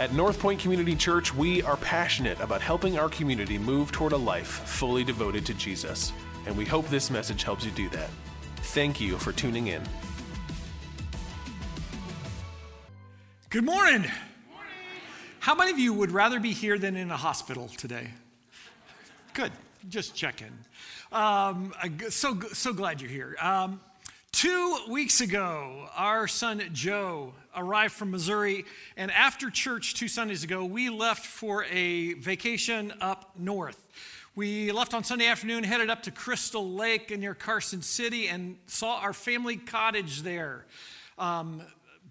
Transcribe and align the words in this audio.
At 0.00 0.14
North 0.14 0.40
Point 0.40 0.58
Community 0.58 0.96
Church, 0.96 1.34
we 1.34 1.60
are 1.60 1.76
passionate 1.76 2.40
about 2.40 2.62
helping 2.62 2.98
our 2.98 3.10
community 3.10 3.58
move 3.58 3.92
toward 3.92 4.12
a 4.12 4.16
life 4.16 4.46
fully 4.46 5.04
devoted 5.04 5.44
to 5.44 5.52
Jesus, 5.52 6.14
and 6.46 6.56
we 6.56 6.64
hope 6.64 6.88
this 6.88 7.10
message 7.10 7.42
helps 7.42 7.66
you 7.66 7.70
do 7.72 7.86
that. 7.90 8.08
Thank 8.72 8.98
you 8.98 9.18
for 9.18 9.30
tuning 9.30 9.66
in. 9.66 9.82
Good 13.50 13.64
morning. 13.64 14.10
How 15.38 15.54
many 15.54 15.70
of 15.70 15.78
you 15.78 15.92
would 15.92 16.12
rather 16.12 16.40
be 16.40 16.54
here 16.54 16.78
than 16.78 16.96
in 16.96 17.10
a 17.10 17.16
hospital 17.18 17.68
today? 17.76 18.08
Good. 19.34 19.52
Just 19.90 20.14
checking. 20.14 20.56
Um, 21.12 21.74
so 22.08 22.40
so 22.54 22.72
glad 22.72 23.02
you're 23.02 23.10
here. 23.10 23.36
Um, 23.38 23.82
two 24.32 24.78
weeks 24.88 25.20
ago, 25.20 25.90
our 25.94 26.26
son 26.26 26.62
Joe 26.72 27.34
arrived 27.56 27.94
from 27.94 28.10
Missouri, 28.10 28.64
and 28.96 29.10
after 29.10 29.50
church 29.50 29.94
two 29.94 30.08
Sundays 30.08 30.44
ago, 30.44 30.64
we 30.64 30.90
left 30.90 31.26
for 31.26 31.64
a 31.64 32.14
vacation 32.14 32.92
up 33.00 33.32
north. 33.38 33.86
We 34.36 34.70
left 34.72 34.94
on 34.94 35.02
Sunday 35.04 35.26
afternoon, 35.26 35.64
headed 35.64 35.90
up 35.90 36.04
to 36.04 36.10
Crystal 36.10 36.68
Lake 36.72 37.16
near 37.18 37.34
Carson 37.34 37.82
City, 37.82 38.28
and 38.28 38.56
saw 38.66 39.00
our 39.00 39.12
family 39.12 39.56
cottage 39.56 40.22
there. 40.22 40.66
Um, 41.18 41.62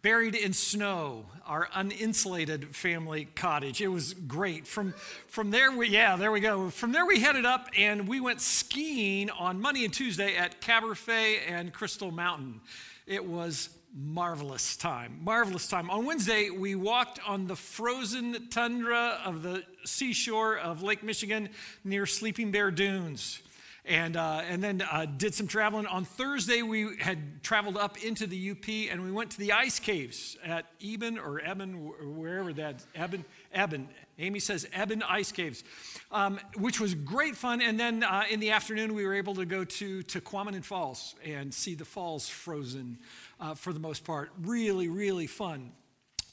buried 0.01 0.35
in 0.35 0.53
snow, 0.53 1.25
our 1.45 1.67
uninsulated 1.67 2.73
family 2.73 3.25
cottage. 3.35 3.81
It 3.81 3.87
was 3.87 4.13
great. 4.13 4.65
From, 4.65 4.93
from 5.27 5.51
there, 5.51 5.71
we, 5.71 5.89
yeah, 5.89 6.15
there 6.15 6.31
we 6.31 6.39
go. 6.39 6.69
From 6.69 6.91
there, 6.91 7.05
we 7.05 7.19
headed 7.19 7.45
up 7.45 7.67
and 7.77 8.07
we 8.07 8.19
went 8.21 8.41
skiing 8.41 9.29
on 9.29 9.59
Monday 9.59 9.83
and 9.83 9.93
Tuesday 9.93 10.35
at 10.35 10.61
Caberfae 10.61 11.39
and 11.47 11.73
Crystal 11.73 12.11
Mountain. 12.11 12.61
It 13.07 13.25
was 13.25 13.69
marvelous 13.93 14.77
time, 14.77 15.19
marvelous 15.23 15.67
time. 15.67 15.89
On 15.89 16.05
Wednesday, 16.05 16.49
we 16.49 16.75
walked 16.75 17.19
on 17.27 17.47
the 17.47 17.55
frozen 17.55 18.49
tundra 18.49 19.19
of 19.25 19.41
the 19.41 19.63
seashore 19.83 20.57
of 20.57 20.83
Lake 20.83 21.03
Michigan 21.03 21.49
near 21.83 22.05
Sleeping 22.05 22.51
Bear 22.51 22.71
Dunes 22.71 23.41
and, 23.85 24.15
uh, 24.15 24.41
and 24.47 24.63
then 24.63 24.81
uh, 24.81 25.05
did 25.05 25.33
some 25.33 25.47
traveling. 25.47 25.87
On 25.87 26.05
Thursday, 26.05 26.61
we 26.61 26.97
had 26.97 27.43
traveled 27.43 27.77
up 27.77 28.03
into 28.03 28.27
the 28.27 28.51
UP 28.51 28.69
and 28.91 29.03
we 29.03 29.11
went 29.11 29.31
to 29.31 29.39
the 29.39 29.51
ice 29.53 29.79
caves 29.79 30.37
at 30.43 30.65
Eben 30.81 31.17
or 31.17 31.41
Eben, 31.41 31.91
wherever 32.17 32.53
that, 32.53 32.85
Eben, 32.95 33.25
Eben. 33.51 33.89
Amy 34.19 34.39
says 34.39 34.67
Eben 34.73 35.01
Ice 35.03 35.31
Caves, 35.31 35.63
um, 36.11 36.39
which 36.57 36.79
was 36.79 36.93
great 36.93 37.35
fun. 37.35 37.61
And 37.61 37.79
then 37.79 38.03
uh, 38.03 38.23
in 38.29 38.39
the 38.39 38.51
afternoon, 38.51 38.93
we 38.93 39.05
were 39.05 39.15
able 39.15 39.35
to 39.35 39.45
go 39.45 39.63
to 39.63 40.03
Tahquamenon 40.03 40.63
Falls 40.63 41.15
and 41.25 41.53
see 41.53 41.75
the 41.75 41.85
falls 41.85 42.27
frozen 42.27 42.99
uh, 43.39 43.55
for 43.55 43.73
the 43.73 43.79
most 43.79 44.03
part. 44.03 44.31
Really, 44.41 44.89
really 44.89 45.27
fun. 45.27 45.71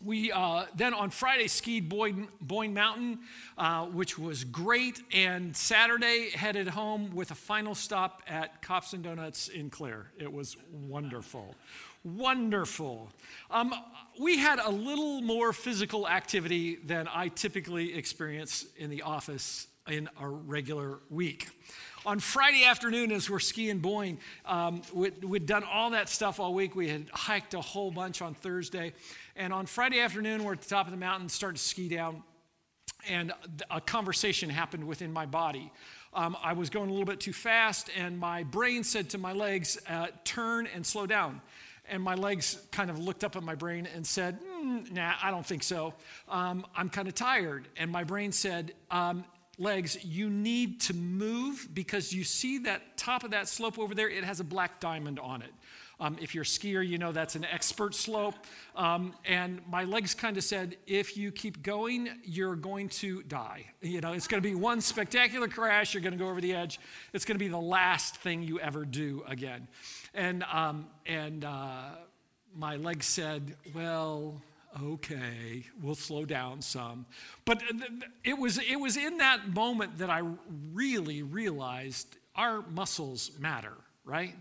We 0.05 0.31
uh, 0.31 0.67
then 0.75 0.93
on 0.93 1.09
Friday 1.09 1.47
skied 1.47 1.89
Boyne, 1.89 2.29
Boyne 2.41 2.75
Mountain, 2.75 3.21
uh, 3.57 3.87
which 3.87 4.19
was 4.19 4.45
great, 4.45 5.01
and 5.15 5.57
Saturday 5.57 6.29
headed 6.35 6.69
home 6.69 7.15
with 7.15 7.31
a 7.31 7.35
final 7.35 7.75
stop 7.75 8.23
at 8.29 8.61
Cops 8.61 8.93
and 8.93 9.03
Donuts 9.03 9.49
in 9.49 9.71
Clare. 9.71 10.11
It 10.19 10.31
was 10.31 10.59
wonderful. 10.71 11.55
Wonderful. 12.07 13.11
Um, 13.51 13.75
we 14.21 14.39
had 14.39 14.61
a 14.61 14.71
little 14.71 15.21
more 15.23 15.53
physical 15.53 16.09
activity 16.09 16.77
than 16.77 17.09
I 17.13 17.29
typically 17.29 17.95
experience 17.95 18.65
in 18.77 18.91
the 18.91 19.03
office 19.03 19.67
in 19.89 20.09
a 20.21 20.29
regular 20.29 21.01
week 21.11 21.49
on 22.07 22.21
Friday 22.21 22.65
afternoon, 22.65 23.11
as 23.11 23.29
we're 23.29 23.41
skiing 23.41 23.81
Boyne, 23.81 24.19
um, 24.45 24.81
we'd, 24.95 25.25
we'd, 25.25 25.45
done 25.45 25.65
all 25.65 25.91
that 25.91 26.09
stuff 26.09 26.39
all 26.39 26.55
week. 26.55 26.77
We 26.77 26.89
had 26.89 27.07
hiked 27.13 27.55
a 27.55 27.61
whole 27.61 27.91
bunch 27.91 28.23
on 28.23 28.33
Thursday. 28.33 28.93
And 29.35 29.53
on 29.53 29.67
Friday 29.67 30.01
afternoon, 30.01 30.45
we're 30.45 30.53
at 30.53 30.63
the 30.63 30.69
top 30.69 30.87
of 30.87 30.93
the 30.93 30.99
mountain, 30.99 31.29
start 31.29 31.57
to 31.57 31.61
ski 31.61 31.89
down, 31.89 32.23
and 33.09 33.33
a 33.73 33.81
conversation 33.81 34.49
happened 34.49 34.87
within 34.87 35.13
my 35.13 35.27
body. 35.27 35.73
Um, 36.15 36.37
I 36.41 36.53
was 36.53 36.71
going 36.71 36.89
a 36.89 36.93
little 36.93 37.07
bit 37.07 37.19
too 37.19 37.33
fast, 37.33 37.91
and 37.97 38.17
my 38.17 38.45
brain 38.45 38.85
said 38.85 39.11
to 39.11 39.19
my 39.19 39.33
legs, 39.33 39.77
uh, 39.89 40.07
turn 40.23 40.69
and 40.73 40.87
slow 40.87 41.07
down. 41.07 41.41
And 41.89 42.03
my 42.03 42.15
legs 42.15 42.59
kind 42.73 42.91
of 42.91 42.99
looked 42.99 43.25
up 43.25 43.37
at 43.37 43.43
my 43.43 43.55
brain 43.55 43.89
and 43.95 44.07
said, 44.07 44.39
mm, 44.41 44.91
Nah, 44.93 45.15
I 45.23 45.31
don't 45.31 45.47
think 45.47 45.63
so. 45.63 45.95
Um, 46.29 46.67
I'm 46.77 46.89
kind 46.89 47.09
of 47.09 47.15
tired. 47.15 47.69
And 47.77 47.91
my 47.91 48.05
brain 48.05 48.33
said, 48.33 48.73
um, 48.91 49.25
Legs, 49.59 50.05
you 50.05 50.29
need 50.29 50.83
to 50.83 50.95
move 50.95 51.67
because 51.73 52.13
you 52.13 52.25
see 52.25 52.59
that 52.59 52.99
top 52.99 53.25
of 53.25 53.31
that 53.31 53.49
slope 53.49 53.79
over 53.79 53.95
there, 53.95 54.09
it 54.09 54.23
has 54.23 54.39
a 54.39 54.45
black 54.45 54.81
diamond 54.81 55.19
on 55.19 55.41
it. 55.41 55.53
Um, 55.99 56.19
if 56.21 56.35
you're 56.35 56.43
a 56.43 56.47
skier, 56.47 56.87
you 56.87 56.99
know 56.99 57.11
that's 57.11 57.37
an 57.37 57.47
expert 57.47 57.95
slope. 57.95 58.35
Um, 58.75 59.15
and 59.25 59.63
my 59.67 59.85
legs 59.85 60.15
kind 60.15 60.37
of 60.37 60.45
said, 60.45 60.77
if 60.87 61.17
you 61.17 61.33
keep 61.33 61.63
going, 61.63 62.11
you're 62.23 62.55
going 62.55 62.91
to 62.91 63.23
die. 63.23 63.65
You 63.81 64.03
know, 64.03 64.13
it's 64.13 64.29
going 64.29 64.43
to 64.43 64.47
be 64.47 64.55
one 64.55 64.83
spectacular 64.83 65.49
crash. 65.49 65.95
You're 65.95 66.03
going 66.03 66.13
to 66.13 66.19
go 66.19 66.29
over 66.29 66.43
the 66.43 66.55
edge. 66.55 66.79
It's 67.15 67.25
going 67.25 67.37
to 67.37 67.43
be 67.43 67.49
the 67.49 67.57
last 67.57 68.17
thing 68.17 68.43
you 68.43 68.61
ever 68.61 68.85
do 68.85 69.25
again. 69.27 69.69
And, 70.17 70.43
um, 70.45 70.87
and 71.05 71.45
uh, 71.45 71.91
my 72.57 72.77
legs 72.77 73.05
said, 73.05 73.55
well, 73.75 74.41
okay, 74.83 75.63
we'll 75.83 75.95
slow 75.95 76.25
down 76.25 76.63
some. 76.63 77.05
But 77.45 77.63
it 78.25 78.39
was, 78.39 78.59
it 78.59 78.81
was 78.81 78.97
in 78.97 79.19
that 79.19 79.53
moment 79.55 79.99
that 79.99 80.09
I 80.09 80.23
really 80.73 81.23
realized 81.23 82.17
our 82.35 82.63
muscles 82.63 83.31
matter, 83.39 83.75
right? 84.07 84.35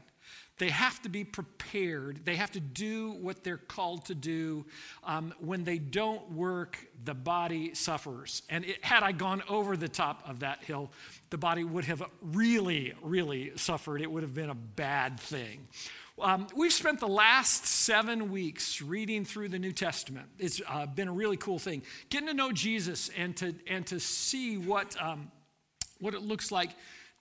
They 0.57 0.69
have 0.69 1.01
to 1.01 1.09
be 1.09 1.25
prepared. 1.25 2.21
They 2.23 2.37
have 2.37 2.51
to 2.51 2.61
do 2.61 3.11
what 3.11 3.43
they're 3.43 3.57
called 3.57 4.05
to 4.05 4.15
do. 4.15 4.65
Um, 5.03 5.33
when 5.39 5.65
they 5.65 5.79
don't 5.79 6.31
work, 6.31 6.77
the 7.03 7.13
body 7.13 7.73
suffers. 7.73 8.41
And 8.49 8.63
it, 8.63 8.83
had 8.83 9.03
I 9.03 9.11
gone 9.11 9.43
over 9.49 9.75
the 9.75 9.89
top 9.89 10.23
of 10.27 10.39
that 10.39 10.63
hill, 10.63 10.91
the 11.29 11.37
body 11.37 11.65
would 11.65 11.85
have 11.85 12.03
really, 12.21 12.93
really 13.01 13.51
suffered. 13.57 14.01
It 14.01 14.09
would 14.09 14.23
have 14.23 14.33
been 14.33 14.49
a 14.49 14.55
bad 14.55 15.19
thing. 15.19 15.67
Um, 16.17 16.47
we've 16.55 16.71
spent 16.71 17.01
the 17.01 17.09
last 17.09 17.65
seven 17.65 18.31
weeks 18.31 18.81
reading 18.81 19.25
through 19.25 19.49
the 19.49 19.59
New 19.59 19.73
Testament. 19.73 20.27
It's 20.39 20.61
uh, 20.65 20.85
been 20.85 21.09
a 21.09 21.13
really 21.13 21.35
cool 21.35 21.59
thing. 21.59 21.81
Getting 22.09 22.29
to 22.29 22.33
know 22.33 22.53
Jesus 22.53 23.09
and 23.17 23.35
to, 23.37 23.53
and 23.67 23.85
to 23.87 23.99
see 23.99 24.57
what, 24.57 24.95
um, 25.01 25.29
what 25.99 26.13
it 26.13 26.21
looks 26.21 26.53
like 26.53 26.69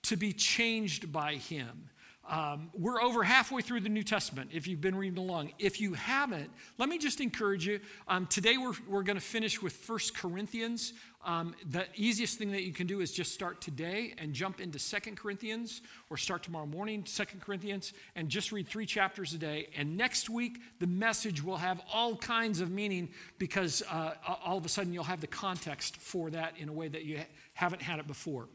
to 0.03 0.15
be 0.15 0.31
changed 0.31 1.11
by 1.11 1.35
him. 1.35 1.89
Um, 2.27 2.71
we're 2.73 3.01
over 3.01 3.23
halfway 3.23 3.61
through 3.61 3.81
the 3.81 3.89
New 3.89 4.01
Testament 4.03 4.49
if 4.51 4.67
you've 4.67 4.81
been 4.81 4.95
reading 4.95 5.19
along. 5.19 5.51
If 5.59 5.79
you 5.79 5.93
haven't, 5.93 6.49
let 6.79 6.89
me 6.89 6.97
just 6.97 7.21
encourage 7.21 7.67
you. 7.67 7.79
Um, 8.07 8.25
today 8.25 8.57
we're, 8.57 8.73
we're 8.87 9.03
going 9.03 9.17
to 9.17 9.23
finish 9.23 9.61
with 9.61 9.73
First 9.73 10.17
Corinthians. 10.17 10.93
Um, 11.23 11.53
the 11.69 11.85
easiest 11.95 12.39
thing 12.39 12.51
that 12.51 12.63
you 12.63 12.73
can 12.73 12.87
do 12.87 13.01
is 13.01 13.11
just 13.11 13.31
start 13.31 13.61
today 13.61 14.15
and 14.17 14.33
jump 14.33 14.59
into 14.59 14.79
Second 14.79 15.17
Corinthians 15.17 15.81
or 16.09 16.17
start 16.17 16.41
tomorrow 16.41 16.65
morning, 16.65 17.03
Second 17.05 17.41
Corinthians, 17.41 17.93
and 18.15 18.27
just 18.27 18.51
read 18.51 18.67
three 18.67 18.87
chapters 18.87 19.33
a 19.33 19.37
day. 19.37 19.67
And 19.77 19.95
next 19.95 20.27
week, 20.27 20.57
the 20.79 20.87
message 20.87 21.43
will 21.43 21.57
have 21.57 21.79
all 21.93 22.15
kinds 22.15 22.59
of 22.59 22.71
meaning 22.71 23.09
because 23.37 23.83
uh, 23.91 24.13
all 24.43 24.57
of 24.57 24.65
a 24.65 24.69
sudden 24.69 24.93
you'll 24.93 25.03
have 25.03 25.21
the 25.21 25.27
context 25.27 25.97
for 25.97 26.31
that 26.31 26.53
in 26.57 26.69
a 26.69 26.73
way 26.73 26.87
that 26.87 27.05
you 27.05 27.19
haven't 27.53 27.83
had 27.83 27.99
it 27.99 28.07
before. 28.07 28.47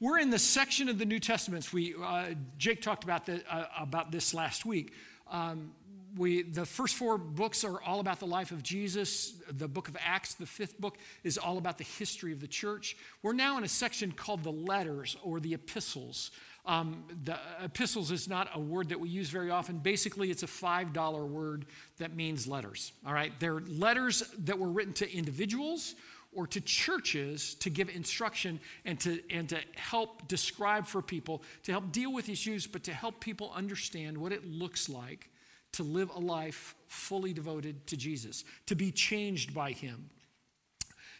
We're 0.00 0.20
in 0.20 0.30
the 0.30 0.38
section 0.38 0.88
of 0.88 0.96
the 0.96 1.04
New 1.04 1.18
Testaments. 1.18 1.72
We, 1.72 1.92
uh, 2.00 2.26
Jake 2.56 2.82
talked 2.82 3.02
about, 3.02 3.26
the, 3.26 3.42
uh, 3.52 3.64
about 3.76 4.12
this 4.12 4.32
last 4.32 4.64
week. 4.64 4.92
Um, 5.28 5.72
we, 6.16 6.42
the 6.42 6.64
first 6.64 6.94
four 6.94 7.18
books 7.18 7.64
are 7.64 7.82
all 7.82 7.98
about 7.98 8.20
the 8.20 8.26
life 8.26 8.52
of 8.52 8.62
Jesus. 8.62 9.32
The 9.50 9.66
book 9.66 9.88
of 9.88 9.96
Acts, 10.00 10.34
the 10.34 10.46
fifth 10.46 10.80
book, 10.80 10.98
is 11.24 11.36
all 11.36 11.58
about 11.58 11.78
the 11.78 11.84
history 11.84 12.32
of 12.32 12.38
the 12.40 12.46
church. 12.46 12.96
We're 13.24 13.32
now 13.32 13.58
in 13.58 13.64
a 13.64 13.68
section 13.68 14.12
called 14.12 14.44
the 14.44 14.52
letters 14.52 15.16
or 15.24 15.40
the 15.40 15.54
epistles. 15.54 16.30
Um, 16.64 17.02
the 17.24 17.36
epistles 17.60 18.12
is 18.12 18.28
not 18.28 18.50
a 18.54 18.60
word 18.60 18.90
that 18.90 19.00
we 19.00 19.08
use 19.08 19.30
very 19.30 19.50
often. 19.50 19.78
Basically, 19.78 20.30
it's 20.30 20.44
a 20.44 20.46
$5 20.46 21.28
word 21.28 21.66
that 21.98 22.14
means 22.14 22.46
letters. 22.46 22.92
All 23.04 23.12
right? 23.12 23.32
They're 23.40 23.60
letters 23.60 24.22
that 24.44 24.60
were 24.60 24.70
written 24.70 24.92
to 24.94 25.12
individuals 25.12 25.96
or 26.38 26.46
to 26.46 26.60
churches 26.60 27.56
to 27.56 27.68
give 27.68 27.88
instruction 27.88 28.60
and 28.84 29.00
to, 29.00 29.20
and 29.28 29.48
to 29.48 29.58
help 29.74 30.28
describe 30.28 30.86
for 30.86 31.02
people, 31.02 31.42
to 31.64 31.72
help 31.72 31.90
deal 31.90 32.12
with 32.12 32.28
issues, 32.28 32.64
but 32.64 32.84
to 32.84 32.92
help 32.92 33.18
people 33.18 33.50
understand 33.56 34.16
what 34.16 34.30
it 34.30 34.46
looks 34.46 34.88
like 34.88 35.30
to 35.72 35.82
live 35.82 36.10
a 36.14 36.18
life 36.20 36.76
fully 36.86 37.32
devoted 37.32 37.84
to 37.88 37.96
Jesus, 37.96 38.44
to 38.66 38.76
be 38.76 38.92
changed 38.92 39.52
by 39.52 39.72
Him. 39.72 40.10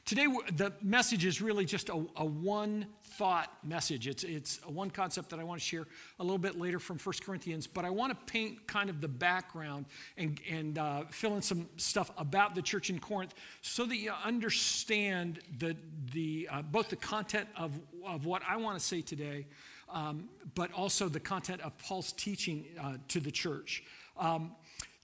Today, 0.08 0.26
the 0.56 0.72
message 0.80 1.26
is 1.26 1.42
really 1.42 1.66
just 1.66 1.90
a, 1.90 2.02
a, 2.16 2.24
one 2.24 2.86
thought 3.04 3.52
message. 3.62 4.08
It's, 4.08 4.24
it's 4.24 4.58
one 4.66 4.88
concept 4.88 5.28
that 5.28 5.38
I 5.38 5.44
want 5.44 5.60
to 5.60 5.66
share 5.66 5.86
a 6.18 6.22
little 6.22 6.38
bit 6.38 6.58
later 6.58 6.78
from 6.78 6.96
1 6.98 7.16
Corinthians, 7.22 7.66
but 7.66 7.84
I 7.84 7.90
want 7.90 8.18
to 8.18 8.32
paint 8.32 8.66
kind 8.66 8.88
of 8.88 9.02
the 9.02 9.08
background 9.08 9.84
and, 10.16 10.40
and 10.50 10.78
uh, 10.78 11.02
fill 11.10 11.36
in 11.36 11.42
some 11.42 11.68
stuff 11.76 12.10
about 12.16 12.54
the 12.54 12.62
church 12.62 12.88
in 12.88 12.98
Corinth 12.98 13.34
so 13.60 13.84
that 13.84 13.96
you 13.96 14.10
understand 14.24 15.40
the, 15.58 15.76
the, 16.14 16.48
uh, 16.50 16.62
both 16.62 16.88
the 16.88 16.96
content 16.96 17.46
of, 17.54 17.78
of 18.02 18.24
what 18.24 18.40
I 18.48 18.56
want 18.56 18.78
to 18.78 18.82
say 18.82 19.02
today, 19.02 19.46
um, 19.90 20.30
but 20.54 20.72
also 20.72 21.10
the 21.10 21.20
content 21.20 21.60
of 21.60 21.76
Paul's 21.76 22.12
teaching 22.12 22.64
uh, 22.82 22.94
to 23.08 23.20
the 23.20 23.30
church. 23.30 23.84
Um, 24.16 24.52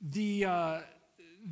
the 0.00 0.46
uh, 0.46 0.78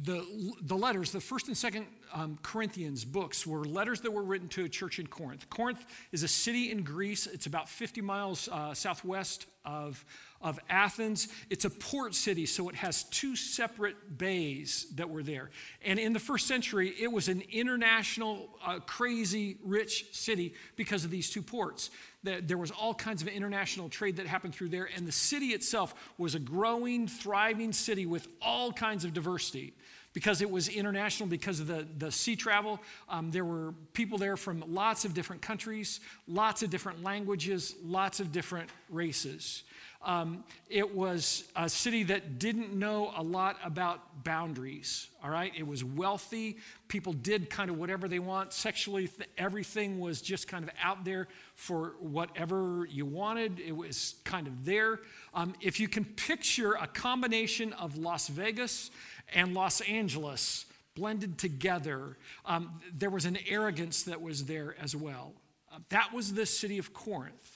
the, 0.05 0.27
the 0.63 0.75
letters, 0.75 1.13
the 1.13 1.21
first 1.21 1.49
and 1.49 1.57
second 1.57 1.87
um, 2.13 2.39
Corinthians 2.43 3.05
books, 3.05 3.47
were 3.47 3.65
letters 3.65 4.01
that 4.03 4.11
were 4.11 4.23
written 4.23 4.49
to 4.49 4.65
a 4.65 4.69
church 4.69 4.99
in 4.99 5.07
Corinth. 5.07 5.49
Corinth 5.51 5.85
is 6.13 6.23
a 6.23 6.29
city 6.29 6.71
in 6.71 6.83
Greece. 6.83 7.27
It's 7.27 7.47
about 7.47 7.69
50 7.69 8.01
miles 8.01 8.49
uh, 8.51 8.75
southwest 8.75 9.47
of, 9.65 10.05
of 10.41 10.59
Athens. 10.69 11.29
It's 11.51 11.65
a 11.65 11.71
port 11.71 12.15
city, 12.15 12.47
so 12.47 12.69
it 12.69 12.75
has 12.75 13.05
two 13.05 13.37
separate 13.37 14.19
bays 14.19 14.87
that 14.97 15.09
were 15.09 15.23
there. 15.23 15.51
And 15.85 15.99
in 15.99 16.13
the 16.13 16.19
first 16.19 16.47
century, 16.47 16.95
it 17.01 17.11
was 17.11 17.29
an 17.29 17.43
international, 17.53 18.49
uh, 18.65 18.81
crazy, 18.81 19.59
rich 19.65 20.07
city 20.13 20.55
because 20.77 21.05
of 21.05 21.11
these 21.11 21.31
two 21.31 21.43
ports. 21.43 21.91
There 22.25 22.59
was 22.59 22.71
all 22.71 22.95
kinds 22.95 23.23
of 23.23 23.29
international 23.29 23.89
trade 23.89 24.17
that 24.17 24.29
happened 24.29 24.55
through 24.55 24.69
there, 24.69 24.89
and 24.95 25.09
the 25.09 25.13
city 25.13 25.47
itself 25.47 25.93
was 26.19 26.37
a 26.37 26.39
growing, 26.39 27.09
thriving 27.09 27.73
city 27.73 28.07
with 28.07 28.29
all 28.41 28.73
kinds 28.73 29.05
of 29.05 29.13
diversity 29.13 29.75
because 30.13 30.43
it 30.43 30.51
was 30.51 30.69
international, 30.69 31.29
because 31.29 31.61
of 31.61 31.67
the, 31.67 31.87
the 31.99 32.13
sea 32.13 32.37
travel. 32.37 32.81
Um, 33.09 33.31
there 33.31 33.45
were 33.45 33.73
people 33.93 34.19
there 34.19 34.37
from 34.37 34.63
lots 34.67 35.05
of 35.05 35.15
different 35.15 35.43
countries, 35.43 36.01
lots 36.27 36.63
of 36.63 36.71
different 36.71 37.03
languages, 37.03 37.75
lots 37.83 38.21
of 38.21 38.33
different 38.33 38.69
races. 38.91 39.65
Um, 40.05 40.43
it 40.69 40.95
was 40.95 41.45
a 41.55 41.69
city 41.69 42.03
that 42.05 42.41
didn't 42.41 42.73
know 42.75 43.13
a 43.17 43.23
lot 43.23 43.57
about 43.65 44.25
boundaries, 44.25 45.09
all 45.23 45.31
right? 45.31 45.53
It 45.57 45.67
was 45.67 45.85
wealthy. 45.85 46.59
People 46.89 47.13
did 47.13 47.49
kind 47.49 47.71
of 47.71 47.79
whatever 47.79 48.09
they 48.09 48.19
want. 48.19 48.53
Sexually, 48.53 49.07
th- 49.07 49.29
everything 49.39 50.01
was 50.01 50.21
just 50.21 50.49
kind 50.49 50.65
of 50.65 50.71
out 50.83 51.05
there 51.05 51.29
for 51.55 51.95
whatever 52.01 52.85
you 52.91 53.07
wanted. 53.07 53.61
It 53.61 53.77
was 53.77 54.17
kind 54.25 54.49
of 54.49 54.65
there. 54.65 55.01
Um, 55.35 55.55
if 55.61 55.79
you 55.79 55.87
can 55.87 56.05
picture 56.05 56.73
a 56.73 56.89
combination 56.89 57.73
of 57.75 57.97
Las 57.97 58.27
Vegas 58.27 58.91
and 59.33 59.55
Los 59.55 59.81
Angeles 59.83 60.67
blended 60.97 61.39
together, 61.39 62.17
um, 62.45 62.81
there 62.93 63.11
was 63.11 63.25
an 63.25 63.39
arrogance 63.49 64.03
that 64.03 64.21
was 64.21 64.47
there 64.47 64.75
as 64.81 64.97
well. 64.97 65.33
Uh, 65.73 65.79
that 65.91 66.13
was 66.13 66.35
the 66.35 66.45
city 66.45 66.79
of 66.79 66.93
Corinth. 66.93 67.52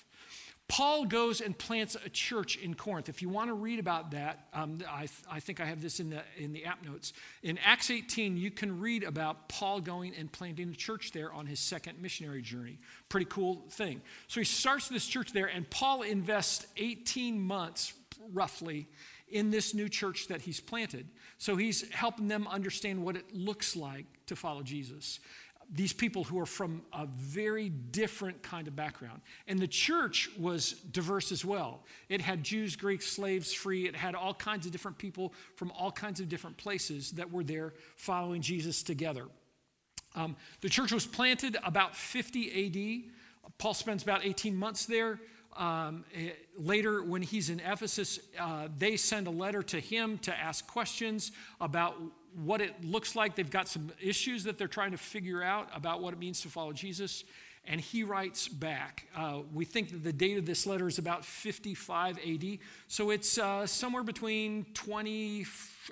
Paul 0.69 1.05
goes 1.05 1.41
and 1.41 1.57
plants 1.57 1.97
a 2.05 2.09
church 2.09 2.57
in 2.57 2.75
Corinth. 2.75 3.09
If 3.09 3.23
you 3.23 3.29
want 3.29 3.51
to 3.51 3.55
read 3.55 3.79
about 3.79 4.11
that, 4.11 4.49
um, 4.53 4.79
I, 4.91 5.01
th- 5.01 5.13
I, 5.31 5.39
think 5.39 5.61
I 5.61 5.65
have 5.65 5.81
this 5.81 6.01
in 6.01 6.11
the, 6.11 6.23
in 6.37 6.53
the 6.53 6.65
app 6.65 6.85
notes. 6.85 7.13
In 7.45 7.57
Acts 7.59 7.91
18, 7.91 8.37
you 8.37 8.51
can 8.51 8.81
read 8.81 9.05
about 9.05 9.49
Paul 9.49 9.81
going 9.81 10.13
and 10.15 10.31
planting 10.31 10.71
a 10.71 10.75
church 10.75 11.13
there 11.13 11.33
on 11.33 11.47
his 11.47 11.61
second 11.61 12.03
missionary 12.03 12.43
journey. 12.43 12.79
Pretty 13.09 13.27
cool 13.27 13.65
thing. 13.71 14.03
So 14.27 14.41
he 14.41 14.45
starts 14.45 14.89
this 14.89 15.07
church 15.07 15.33
there, 15.33 15.47
and 15.47 15.69
Paul 15.71 16.03
invests 16.03 16.67
18 16.77 17.41
months 17.41 17.95
roughly 18.33 18.89
in 19.29 19.51
this 19.51 19.73
new 19.73 19.89
church 19.89 20.29
that 20.29 20.41
he's 20.41 20.61
planted. 20.61 21.07
So 21.39 21.57
he's 21.57 21.89
helping 21.93 22.27
them 22.27 22.49
understand 22.49 23.05
what 23.05 23.15
it 23.17 23.33
looks 23.33 23.77
like 23.77 24.07
to 24.27 24.35
follow 24.35 24.63
Jesus 24.63 25.21
these 25.73 25.93
people 25.93 26.23
who 26.25 26.39
are 26.39 26.47
from 26.47 26.83
a 26.93 27.07
very 27.07 27.69
different 27.69 28.43
kind 28.43 28.69
of 28.69 28.77
background. 28.77 29.21
And 29.49 29.59
the 29.59 29.67
church 29.67 30.31
was 30.39 30.73
diverse 30.73 31.33
as 31.33 31.45
well. 31.45 31.85
It 32.09 32.21
had 32.21 32.45
Jews, 32.45 32.77
Greeks, 32.77 33.07
slaves, 33.07 33.53
free. 33.53 33.87
It 33.87 33.97
had 33.97 34.15
all 34.15 34.35
kinds 34.35 34.67
of 34.67 34.73
different 34.73 34.99
people 34.99 35.35
from 35.57 35.73
all 35.73 35.91
kinds 35.91 36.21
of 36.21 36.29
different 36.29 36.57
places 36.57 37.13
that 37.13 37.33
were 37.33 37.43
there 37.43 37.75
following 37.97 38.43
Jesus 38.43 38.83
together. 38.83 39.27
Um, 40.15 40.37
the 40.61 40.69
church 40.69 40.93
was 40.93 41.05
planted 41.05 41.57
about 41.65 41.97
50 41.97 43.05
AD. 43.07 43.51
Paul 43.59 43.75
spends 43.75 44.03
about 44.03 44.25
18 44.25 44.57
months 44.57 44.87
there. 44.87 45.21
Um, 45.57 46.05
eh, 46.15 46.31
later, 46.59 47.03
when 47.03 47.23
he's 47.23 47.51
in 47.51 47.61
Ephesus, 47.61 48.19
uh, 48.39 48.69
they 48.77 48.97
send 48.97 49.27
a 49.27 49.31
letter 49.31 49.63
to 49.63 49.81
him 49.81 50.19
to 50.19 50.39
ask 50.39 50.67
questions 50.67 51.33
about 51.61 51.97
what 52.35 52.61
it 52.61 52.85
looks 52.85 53.17
like. 53.17 53.35
They've 53.35 53.51
got 53.51 53.69
some 53.69 53.91
issues 54.01 54.45
that 54.45 54.59
they're 54.59 54.69
trying 54.69 54.91
to 54.91 54.99
figure 54.99 55.43
out 55.43 55.69
about 55.75 56.03
what 56.03 56.13
it 56.13 56.19
means 56.19 56.43
to 56.43 56.49
follow 56.49 56.73
Jesus. 56.73 57.25
And 57.69 57.81
he 57.81 58.05
writes 58.05 58.47
back. 58.47 59.09
Uh, 59.17 59.41
we 59.53 59.65
think 59.65 59.91
that 59.91 60.05
the 60.05 60.13
date 60.13 60.39
of 60.39 60.47
this 60.47 60.67
letter 60.67 60.87
is 60.87 60.99
about 60.99 61.25
55 61.25 62.19
AD. 62.19 62.59
So 62.87 63.11
it's 63.11 63.39
uh, 63.39 63.67
somewhere 63.67 64.05
between 64.05 64.67
20, 64.75 65.47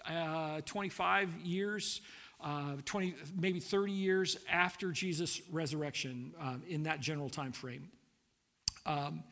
uh, 0.07 0.61
25 0.65 1.37
years, 1.43 2.01
uh, 2.41 2.77
20, 2.85 3.15
maybe 3.37 3.59
30 3.59 3.93
years 3.93 4.37
after 4.49 4.93
Jesus' 4.93 5.41
resurrection 5.51 6.33
um, 6.41 6.63
in 6.69 6.85
that 6.85 7.01
general 7.01 7.29
time 7.29 7.51
frame. 7.51 7.89
Um, 8.87 9.25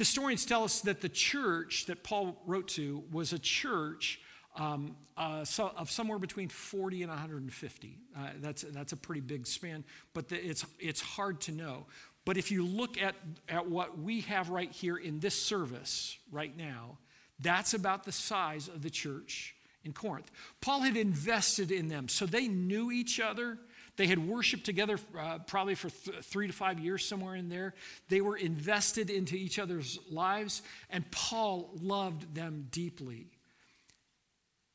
historians 0.00 0.46
tell 0.46 0.64
us 0.64 0.80
that 0.80 1.00
the 1.02 1.08
church 1.08 1.86
that 1.86 2.02
Paul 2.02 2.40
wrote 2.46 2.68
to 2.68 3.04
was 3.12 3.32
a 3.32 3.38
church 3.38 4.18
um, 4.56 4.96
uh, 5.16 5.44
so 5.44 5.72
of 5.76 5.90
somewhere 5.90 6.18
between 6.18 6.48
40 6.48 7.02
and 7.02 7.10
150. 7.10 7.98
Uh, 8.16 8.20
that's, 8.40 8.62
that's 8.62 8.92
a 8.92 8.96
pretty 8.96 9.20
big 9.20 9.46
span, 9.46 9.84
but 10.14 10.28
the, 10.28 10.44
it's, 10.44 10.64
it's 10.78 11.00
hard 11.00 11.40
to 11.42 11.52
know. 11.52 11.86
But 12.24 12.36
if 12.36 12.50
you 12.50 12.64
look 12.64 13.00
at, 13.00 13.14
at 13.48 13.68
what 13.68 13.98
we 13.98 14.22
have 14.22 14.50
right 14.50 14.70
here 14.70 14.96
in 14.96 15.20
this 15.20 15.40
service 15.40 16.18
right 16.32 16.56
now, 16.56 16.98
that's 17.38 17.74
about 17.74 18.04
the 18.04 18.12
size 18.12 18.68
of 18.68 18.82
the 18.82 18.90
church 18.90 19.54
in 19.84 19.92
Corinth. 19.92 20.30
Paul 20.60 20.80
had 20.80 20.96
invested 20.96 21.70
in 21.70 21.88
them, 21.88 22.08
so 22.08 22.26
they 22.26 22.48
knew 22.48 22.90
each 22.90 23.20
other. 23.20 23.58
They 24.00 24.06
had 24.06 24.26
worshiped 24.26 24.64
together 24.64 24.98
uh, 25.14 25.40
probably 25.40 25.74
for 25.74 25.90
th- 25.90 26.24
three 26.24 26.46
to 26.46 26.54
five 26.54 26.78
years, 26.78 27.04
somewhere 27.04 27.34
in 27.34 27.50
there. 27.50 27.74
They 28.08 28.22
were 28.22 28.34
invested 28.34 29.10
into 29.10 29.36
each 29.36 29.58
other's 29.58 29.98
lives, 30.10 30.62
and 30.88 31.04
Paul 31.10 31.68
loved 31.82 32.34
them 32.34 32.68
deeply. 32.70 33.26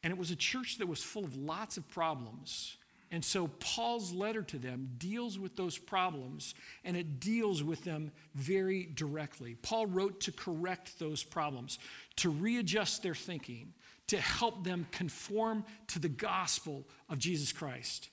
And 0.04 0.14
it 0.14 0.20
was 0.20 0.30
a 0.30 0.36
church 0.36 0.78
that 0.78 0.88
was 0.88 1.02
full 1.02 1.24
of 1.24 1.36
lots 1.36 1.76
of 1.76 1.90
problems. 1.90 2.78
And 3.10 3.26
so 3.26 3.48
Paul's 3.48 4.14
letter 4.14 4.44
to 4.44 4.60
them 4.60 4.92
deals 5.00 5.40
with 5.40 5.56
those 5.56 5.76
problems 5.76 6.54
and 6.84 6.96
it 6.96 7.20
deals 7.20 7.64
with 7.64 7.84
them 7.84 8.12
very 8.36 8.92
directly. 8.94 9.56
Paul 9.56 9.88
wrote 9.88 10.20
to 10.22 10.32
correct 10.32 11.00
those 11.00 11.24
problems, 11.24 11.80
to 12.18 12.30
readjust 12.30 13.02
their 13.02 13.16
thinking, 13.16 13.74
to 14.06 14.20
help 14.20 14.64
them 14.64 14.86
conform 14.92 15.66
to 15.88 15.98
the 15.98 16.10
gospel 16.10 16.88
of 17.10 17.18
Jesus 17.18 17.52
Christ. 17.52 18.10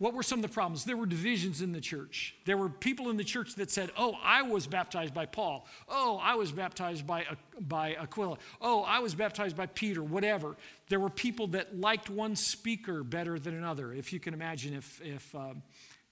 What 0.00 0.14
were 0.14 0.22
some 0.22 0.38
of 0.38 0.42
the 0.42 0.48
problems? 0.48 0.86
There 0.86 0.96
were 0.96 1.04
divisions 1.04 1.60
in 1.60 1.72
the 1.72 1.80
church. 1.80 2.34
There 2.46 2.56
were 2.56 2.70
people 2.70 3.10
in 3.10 3.18
the 3.18 3.24
church 3.24 3.56
that 3.56 3.70
said, 3.70 3.90
Oh, 3.98 4.16
I 4.22 4.40
was 4.40 4.66
baptized 4.66 5.12
by 5.12 5.26
Paul. 5.26 5.66
Oh, 5.90 6.18
I 6.22 6.36
was 6.36 6.52
baptized 6.52 7.06
by, 7.06 7.26
by 7.60 7.96
Aquila. 7.96 8.38
Oh, 8.62 8.82
I 8.82 9.00
was 9.00 9.14
baptized 9.14 9.58
by 9.58 9.66
Peter, 9.66 10.02
whatever. 10.02 10.56
There 10.88 10.98
were 10.98 11.10
people 11.10 11.48
that 11.48 11.78
liked 11.78 12.08
one 12.08 12.34
speaker 12.34 13.04
better 13.04 13.38
than 13.38 13.54
another. 13.54 13.92
If 13.92 14.10
you 14.14 14.20
can 14.20 14.32
imagine, 14.32 14.72
if, 14.72 15.02
if, 15.04 15.34
um, 15.34 15.62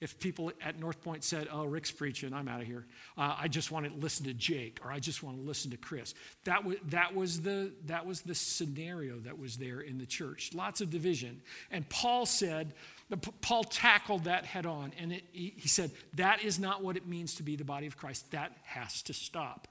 if 0.00 0.18
people 0.20 0.52
at 0.62 0.78
North 0.78 1.02
Point 1.02 1.24
said, 1.24 1.48
Oh, 1.50 1.64
Rick's 1.64 1.90
preaching, 1.90 2.32
I'm 2.32 2.48
out 2.48 2.60
of 2.60 2.66
here. 2.66 2.86
Uh, 3.16 3.36
I 3.38 3.48
just 3.48 3.72
want 3.72 3.86
to 3.86 3.92
listen 3.98 4.26
to 4.26 4.34
Jake, 4.34 4.78
or 4.84 4.92
I 4.92 4.98
just 4.98 5.22
want 5.22 5.36
to 5.36 5.42
listen 5.42 5.70
to 5.72 5.76
Chris. 5.76 6.14
That 6.44 6.64
was, 6.64 6.76
that, 6.86 7.14
was 7.14 7.40
the, 7.40 7.72
that 7.86 8.06
was 8.06 8.22
the 8.22 8.34
scenario 8.34 9.18
that 9.20 9.38
was 9.38 9.56
there 9.56 9.80
in 9.80 9.98
the 9.98 10.06
church. 10.06 10.52
Lots 10.54 10.80
of 10.80 10.90
division. 10.90 11.40
And 11.70 11.88
Paul 11.88 12.26
said, 12.26 12.74
Paul 13.40 13.64
tackled 13.64 14.24
that 14.24 14.44
head 14.44 14.66
on, 14.66 14.92
and 14.98 15.12
it, 15.12 15.24
he 15.32 15.66
said, 15.66 15.90
That 16.14 16.44
is 16.44 16.58
not 16.58 16.82
what 16.82 16.96
it 16.96 17.06
means 17.06 17.34
to 17.36 17.42
be 17.42 17.56
the 17.56 17.64
body 17.64 17.86
of 17.86 17.96
Christ. 17.96 18.30
That 18.32 18.52
has 18.64 19.02
to 19.02 19.14
stop. 19.14 19.66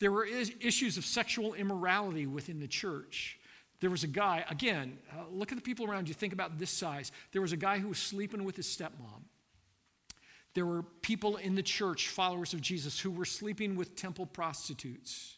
There 0.00 0.10
were 0.10 0.24
issues 0.24 0.96
of 0.96 1.04
sexual 1.04 1.52
immorality 1.52 2.26
within 2.26 2.58
the 2.58 2.66
church. 2.66 3.38
There 3.80 3.90
was 3.90 4.02
a 4.02 4.08
guy, 4.08 4.44
again, 4.50 4.98
uh, 5.12 5.24
look 5.30 5.52
at 5.52 5.56
the 5.56 5.62
people 5.62 5.90
around 5.90 6.08
you, 6.08 6.14
think 6.14 6.32
about 6.32 6.58
this 6.58 6.70
size. 6.70 7.12
There 7.32 7.42
was 7.42 7.52
a 7.52 7.56
guy 7.56 7.78
who 7.78 7.88
was 7.88 7.98
sleeping 7.98 8.44
with 8.44 8.56
his 8.56 8.66
stepmom. 8.66 9.22
There 10.54 10.66
were 10.66 10.82
people 10.82 11.36
in 11.36 11.54
the 11.54 11.62
church, 11.62 12.08
followers 12.08 12.54
of 12.54 12.60
Jesus, 12.60 12.98
who 12.98 13.10
were 13.10 13.24
sleeping 13.24 13.76
with 13.76 13.94
temple 13.94 14.26
prostitutes. 14.26 15.36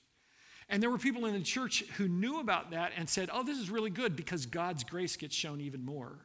And 0.69 0.83
there 0.83 0.90
were 0.90 0.99
people 0.99 1.26
in 1.26 1.35
the 1.35 1.40
church 1.40 1.85
who 1.97 2.09
knew 2.09 2.40
about 2.40 2.71
that 2.71 2.92
and 2.97 3.09
said, 3.09 3.28
Oh, 3.33 3.42
this 3.42 3.59
is 3.59 3.69
really 3.69 3.90
good 3.90 4.16
because 4.16 4.47
God's 4.47 4.85
grace 4.85 5.16
gets 5.16 5.35
shown 5.35 5.61
even 5.61 5.85
more. 5.85 6.19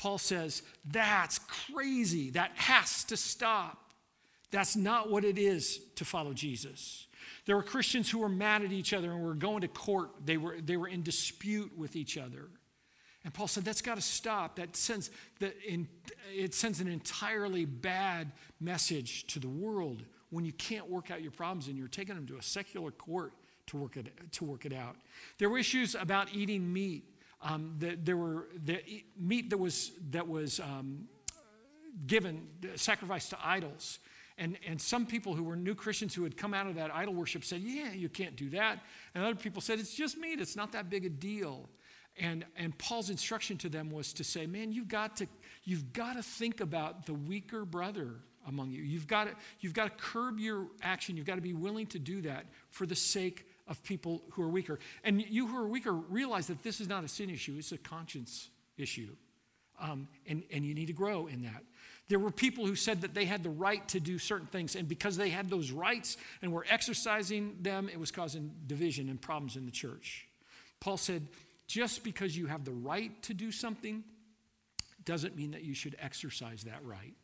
Paul 0.00 0.16
says, 0.16 0.62
that's 0.90 1.38
crazy. 1.40 2.30
That 2.30 2.52
has 2.54 3.04
to 3.04 3.18
stop. 3.18 3.92
That's 4.50 4.74
not 4.74 5.10
what 5.10 5.24
it 5.24 5.36
is 5.36 5.78
to 5.96 6.06
follow 6.06 6.32
Jesus. 6.32 7.06
There 7.44 7.54
were 7.54 7.62
Christians 7.62 8.10
who 8.10 8.20
were 8.20 8.28
mad 8.30 8.62
at 8.62 8.72
each 8.72 8.94
other 8.94 9.12
and 9.12 9.22
were 9.22 9.34
going 9.34 9.60
to 9.60 9.68
court. 9.68 10.12
They 10.24 10.38
were, 10.38 10.56
they 10.58 10.78
were 10.78 10.88
in 10.88 11.02
dispute 11.02 11.76
with 11.76 11.96
each 11.96 12.16
other. 12.16 12.48
And 13.24 13.34
Paul 13.34 13.48
said, 13.48 13.64
that's 13.64 13.82
got 13.82 13.96
to 13.96 14.02
stop. 14.02 14.56
That 14.56 14.76
sends, 14.76 15.10
it 15.40 16.54
sends 16.54 16.80
an 16.80 16.88
entirely 16.88 17.66
bad 17.66 18.32
message 18.60 19.26
to 19.28 19.38
the 19.38 19.48
world 19.48 20.02
when 20.30 20.44
you 20.44 20.52
can't 20.52 20.88
work 20.88 21.10
out 21.10 21.20
your 21.20 21.32
problems 21.32 21.68
and 21.68 21.76
you're 21.76 21.88
taking 21.88 22.14
them 22.14 22.26
to 22.28 22.36
a 22.36 22.42
secular 22.42 22.90
court 22.90 23.34
to 23.66 23.76
work 23.76 23.96
it, 23.96 24.08
to 24.32 24.44
work 24.44 24.64
it 24.64 24.72
out. 24.72 24.96
There 25.38 25.50
were 25.50 25.58
issues 25.58 25.94
about 25.94 26.34
eating 26.34 26.72
meat. 26.72 27.04
Um, 27.42 27.74
the, 27.78 27.96
there 28.02 28.16
were 28.16 28.48
the 28.64 28.82
meat 29.18 29.50
that 29.50 29.58
was, 29.58 29.92
that 30.10 30.26
was 30.26 30.60
um, 30.60 31.08
given, 32.06 32.46
sacrificed 32.76 33.30
to 33.30 33.38
idols. 33.42 33.98
And, 34.38 34.56
and 34.66 34.80
some 34.80 35.04
people 35.04 35.34
who 35.34 35.42
were 35.42 35.56
new 35.56 35.74
Christians 35.74 36.14
who 36.14 36.24
had 36.24 36.36
come 36.36 36.54
out 36.54 36.66
of 36.66 36.74
that 36.76 36.94
idol 36.94 37.12
worship 37.12 37.44
said, 37.44 37.60
Yeah, 37.60 37.92
you 37.92 38.08
can't 38.08 38.36
do 38.36 38.48
that. 38.50 38.78
And 39.14 39.22
other 39.22 39.34
people 39.34 39.60
said, 39.60 39.78
It's 39.78 39.94
just 39.94 40.16
meat, 40.16 40.40
it's 40.40 40.56
not 40.56 40.72
that 40.72 40.88
big 40.88 41.04
a 41.04 41.10
deal. 41.10 41.68
And, 42.20 42.44
and 42.54 42.76
Paul's 42.76 43.08
instruction 43.08 43.56
to 43.58 43.68
them 43.70 43.90
was 43.90 44.12
to 44.14 44.24
say, 44.24 44.46
man, 44.46 44.72
you've 44.72 44.88
got 44.88 45.16
to, 45.16 45.26
you've 45.64 45.92
got 45.92 46.16
to 46.16 46.22
think 46.22 46.60
about 46.60 47.06
the 47.06 47.14
weaker 47.14 47.64
brother 47.64 48.10
among 48.46 48.70
you. 48.70 48.82
You've 48.82 49.06
got, 49.06 49.24
to, 49.24 49.34
you've 49.60 49.72
got 49.72 49.84
to 49.84 50.04
curb 50.04 50.38
your 50.38 50.66
action. 50.82 51.16
You've 51.16 51.26
got 51.26 51.36
to 51.36 51.40
be 51.40 51.54
willing 51.54 51.86
to 51.88 51.98
do 51.98 52.20
that 52.22 52.44
for 52.68 52.84
the 52.84 52.94
sake 52.94 53.46
of 53.66 53.82
people 53.82 54.22
who 54.32 54.42
are 54.42 54.48
weaker. 54.48 54.78
And 55.02 55.22
you 55.22 55.46
who 55.46 55.56
are 55.56 55.66
weaker 55.66 55.92
realize 55.92 56.48
that 56.48 56.62
this 56.62 56.80
is 56.80 56.88
not 56.88 57.04
a 57.04 57.08
sin 57.08 57.30
issue, 57.30 57.56
it's 57.58 57.72
a 57.72 57.78
conscience 57.78 58.50
issue. 58.76 59.08
Um, 59.80 60.08
and, 60.26 60.42
and 60.52 60.62
you 60.66 60.74
need 60.74 60.88
to 60.88 60.92
grow 60.92 61.26
in 61.26 61.42
that. 61.42 61.64
There 62.08 62.18
were 62.18 62.30
people 62.30 62.66
who 62.66 62.74
said 62.74 63.00
that 63.00 63.14
they 63.14 63.24
had 63.24 63.42
the 63.42 63.50
right 63.50 63.86
to 63.88 64.00
do 64.00 64.18
certain 64.18 64.48
things, 64.48 64.76
and 64.76 64.86
because 64.86 65.16
they 65.16 65.30
had 65.30 65.48
those 65.48 65.70
rights 65.70 66.18
and 66.42 66.52
were 66.52 66.66
exercising 66.68 67.56
them, 67.62 67.88
it 67.88 67.98
was 67.98 68.10
causing 68.10 68.52
division 68.66 69.08
and 69.08 69.18
problems 69.18 69.56
in 69.56 69.64
the 69.64 69.70
church. 69.70 70.26
Paul 70.80 70.98
said, 70.98 71.26
just 71.70 72.02
because 72.02 72.36
you 72.36 72.46
have 72.46 72.64
the 72.64 72.72
right 72.72 73.22
to 73.22 73.32
do 73.32 73.52
something 73.52 74.02
doesn't 75.04 75.36
mean 75.36 75.52
that 75.52 75.62
you 75.62 75.72
should 75.72 75.94
exercise 76.00 76.64
that 76.64 76.84
right. 76.84 77.14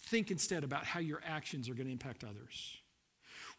Think 0.00 0.32
instead 0.32 0.64
about 0.64 0.84
how 0.84 0.98
your 0.98 1.20
actions 1.24 1.68
are 1.68 1.74
going 1.74 1.86
to 1.86 1.92
impact 1.92 2.24
others. 2.24 2.76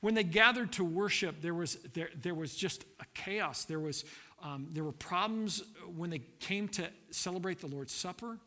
When 0.01 0.13
they 0.13 0.25
gathered 0.25 0.73
to 0.73 0.83
worship, 0.83 1.41
there 1.41 1.53
was, 1.53 1.75
there, 1.93 2.09
there 2.21 2.35
was 2.35 2.53
just 2.53 2.83
a 2.99 3.05
chaos. 3.13 3.63
There, 3.63 3.79
was, 3.79 4.03
um, 4.43 4.67
there 4.73 4.83
were 4.83 4.91
problems 4.91 5.63
when 5.95 6.09
they 6.09 6.21
came 6.41 6.67
to 6.69 6.89
celebrate 7.11 7.61
the 7.61 7.67
Lord's 7.67 7.93
Supper. 7.93 8.39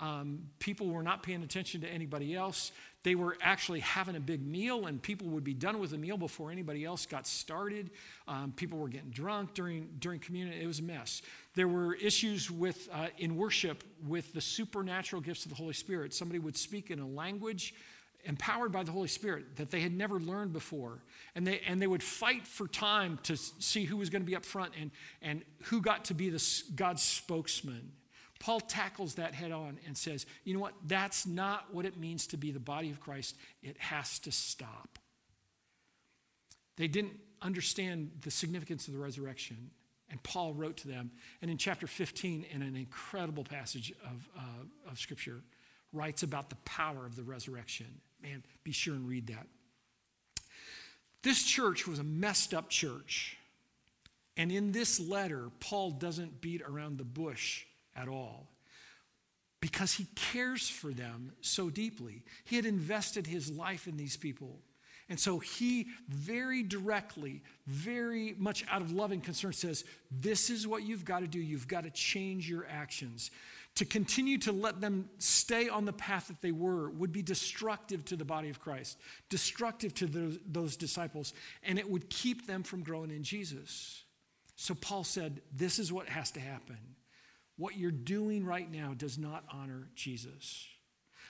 Um, 0.00 0.48
people 0.58 0.88
were 0.88 1.04
not 1.04 1.22
paying 1.22 1.44
attention 1.44 1.82
to 1.82 1.88
anybody 1.88 2.34
else. 2.34 2.72
They 3.04 3.14
were 3.16 3.36
actually 3.40 3.80
having 3.80 4.14
a 4.14 4.20
big 4.20 4.46
meal, 4.46 4.86
and 4.86 5.02
people 5.02 5.26
would 5.28 5.42
be 5.42 5.54
done 5.54 5.80
with 5.80 5.90
the 5.90 5.98
meal 5.98 6.16
before 6.16 6.52
anybody 6.52 6.84
else 6.84 7.04
got 7.04 7.26
started. 7.26 7.90
Um, 8.28 8.52
people 8.54 8.78
were 8.78 8.88
getting 8.88 9.10
drunk 9.10 9.54
during, 9.54 9.88
during 9.98 10.20
communion. 10.20 10.60
It 10.60 10.66
was 10.66 10.78
a 10.78 10.84
mess. 10.84 11.22
There 11.54 11.66
were 11.66 11.94
issues 11.94 12.50
with, 12.50 12.88
uh, 12.92 13.08
in 13.18 13.36
worship 13.36 13.82
with 14.06 14.32
the 14.32 14.40
supernatural 14.40 15.20
gifts 15.20 15.44
of 15.44 15.50
the 15.50 15.56
Holy 15.56 15.74
Spirit. 15.74 16.14
Somebody 16.14 16.38
would 16.38 16.56
speak 16.56 16.90
in 16.90 17.00
a 17.00 17.06
language 17.06 17.74
empowered 18.24 18.70
by 18.70 18.84
the 18.84 18.92
Holy 18.92 19.08
Spirit 19.08 19.56
that 19.56 19.70
they 19.70 19.80
had 19.80 19.92
never 19.92 20.20
learned 20.20 20.52
before. 20.52 21.02
And 21.34 21.46
they, 21.46 21.60
and 21.66 21.82
they 21.82 21.86
would 21.86 22.02
fight 22.02 22.46
for 22.46 22.68
time 22.68 23.18
to 23.24 23.36
see 23.36 23.84
who 23.84 23.96
was 23.96 24.10
going 24.10 24.22
to 24.22 24.26
be 24.26 24.36
up 24.36 24.44
front 24.44 24.74
and, 24.80 24.90
and 25.20 25.42
who 25.64 25.80
got 25.80 26.04
to 26.06 26.14
be 26.14 26.30
the, 26.30 26.62
God's 26.76 27.02
spokesman. 27.02 27.90
Paul 28.42 28.58
tackles 28.58 29.14
that 29.14 29.36
head 29.36 29.52
on 29.52 29.78
and 29.86 29.96
says, 29.96 30.26
you 30.42 30.52
know 30.52 30.58
what? 30.58 30.74
That's 30.84 31.26
not 31.26 31.72
what 31.72 31.86
it 31.86 31.96
means 31.96 32.26
to 32.28 32.36
be 32.36 32.50
the 32.50 32.58
body 32.58 32.90
of 32.90 32.98
Christ. 32.98 33.36
It 33.62 33.78
has 33.78 34.18
to 34.20 34.32
stop. 34.32 34.98
They 36.76 36.88
didn't 36.88 37.20
understand 37.40 38.10
the 38.22 38.32
significance 38.32 38.88
of 38.88 38.94
the 38.94 38.98
resurrection. 38.98 39.70
And 40.10 40.20
Paul 40.24 40.54
wrote 40.54 40.78
to 40.78 40.88
them. 40.88 41.12
And 41.40 41.52
in 41.52 41.56
chapter 41.56 41.86
15, 41.86 42.46
in 42.50 42.62
an 42.62 42.74
incredible 42.74 43.44
passage 43.44 43.92
of, 44.02 44.28
uh, 44.36 44.90
of 44.90 44.98
Scripture, 44.98 45.40
writes 45.92 46.24
about 46.24 46.50
the 46.50 46.56
power 46.64 47.06
of 47.06 47.14
the 47.14 47.22
resurrection. 47.22 47.86
Man, 48.20 48.42
be 48.64 48.72
sure 48.72 48.94
and 48.94 49.08
read 49.08 49.28
that. 49.28 49.46
This 51.22 51.44
church 51.44 51.86
was 51.86 52.00
a 52.00 52.04
messed 52.04 52.54
up 52.54 52.70
church. 52.70 53.36
And 54.36 54.50
in 54.50 54.72
this 54.72 54.98
letter, 54.98 55.50
Paul 55.60 55.92
doesn't 55.92 56.40
beat 56.40 56.62
around 56.62 56.98
the 56.98 57.04
bush 57.04 57.66
at 57.96 58.08
all 58.08 58.48
because 59.62 59.92
he 59.92 60.06
cares 60.16 60.68
for 60.68 60.90
them 60.90 61.32
so 61.40 61.70
deeply. 61.70 62.24
He 62.44 62.56
had 62.56 62.66
invested 62.66 63.28
his 63.28 63.48
life 63.48 63.86
in 63.86 63.96
these 63.96 64.16
people. 64.16 64.58
And 65.08 65.18
so 65.18 65.38
he 65.38 65.86
very 66.08 66.64
directly, 66.64 67.42
very 67.66 68.34
much 68.38 68.64
out 68.68 68.82
of 68.82 68.92
love 68.92 69.12
and 69.12 69.22
concern 69.22 69.52
says, 69.52 69.84
This 70.10 70.50
is 70.50 70.66
what 70.66 70.82
you've 70.82 71.04
got 71.04 71.20
to 71.20 71.28
do. 71.28 71.38
You've 71.38 71.68
got 71.68 71.84
to 71.84 71.90
change 71.90 72.50
your 72.50 72.66
actions. 72.68 73.30
To 73.76 73.84
continue 73.84 74.36
to 74.38 74.52
let 74.52 74.80
them 74.80 75.08
stay 75.18 75.68
on 75.68 75.84
the 75.84 75.92
path 75.92 76.28
that 76.28 76.42
they 76.42 76.52
were 76.52 76.90
would 76.90 77.12
be 77.12 77.22
destructive 77.22 78.04
to 78.06 78.16
the 78.16 78.24
body 78.24 78.50
of 78.50 78.60
Christ, 78.60 78.98
destructive 79.30 79.94
to 79.94 80.06
those, 80.06 80.38
those 80.46 80.76
disciples, 80.76 81.32
and 81.62 81.78
it 81.78 81.88
would 81.88 82.10
keep 82.10 82.46
them 82.46 82.64
from 82.64 82.82
growing 82.82 83.10
in 83.10 83.22
Jesus. 83.22 84.02
So 84.56 84.74
Paul 84.74 85.04
said, 85.04 85.40
This 85.54 85.78
is 85.78 85.92
what 85.92 86.08
has 86.08 86.32
to 86.32 86.40
happen. 86.40 86.78
What 87.62 87.76
you're 87.76 87.92
doing 87.92 88.44
right 88.44 88.68
now 88.68 88.92
does 88.92 89.18
not 89.18 89.44
honor 89.48 89.88
Jesus. 89.94 90.66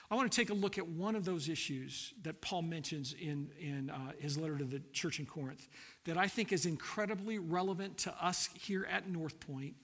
I 0.09 0.15
want 0.15 0.31
to 0.31 0.35
take 0.35 0.49
a 0.49 0.55
look 0.55 0.79
at 0.79 0.87
one 0.87 1.15
of 1.15 1.25
those 1.25 1.47
issues 1.47 2.11
that 2.23 2.41
Paul 2.41 2.63
mentions 2.63 3.13
in, 3.13 3.51
in 3.59 3.91
uh, 3.91 4.13
his 4.17 4.35
letter 4.35 4.57
to 4.57 4.63
the 4.63 4.81
church 4.93 5.19
in 5.19 5.27
Corinth 5.27 5.67
that 6.05 6.17
I 6.17 6.27
think 6.27 6.51
is 6.51 6.65
incredibly 6.65 7.37
relevant 7.37 7.99
to 7.99 8.15
us 8.19 8.49
here 8.59 8.83
at 8.89 9.07
North 9.07 9.39
Point 9.41 9.75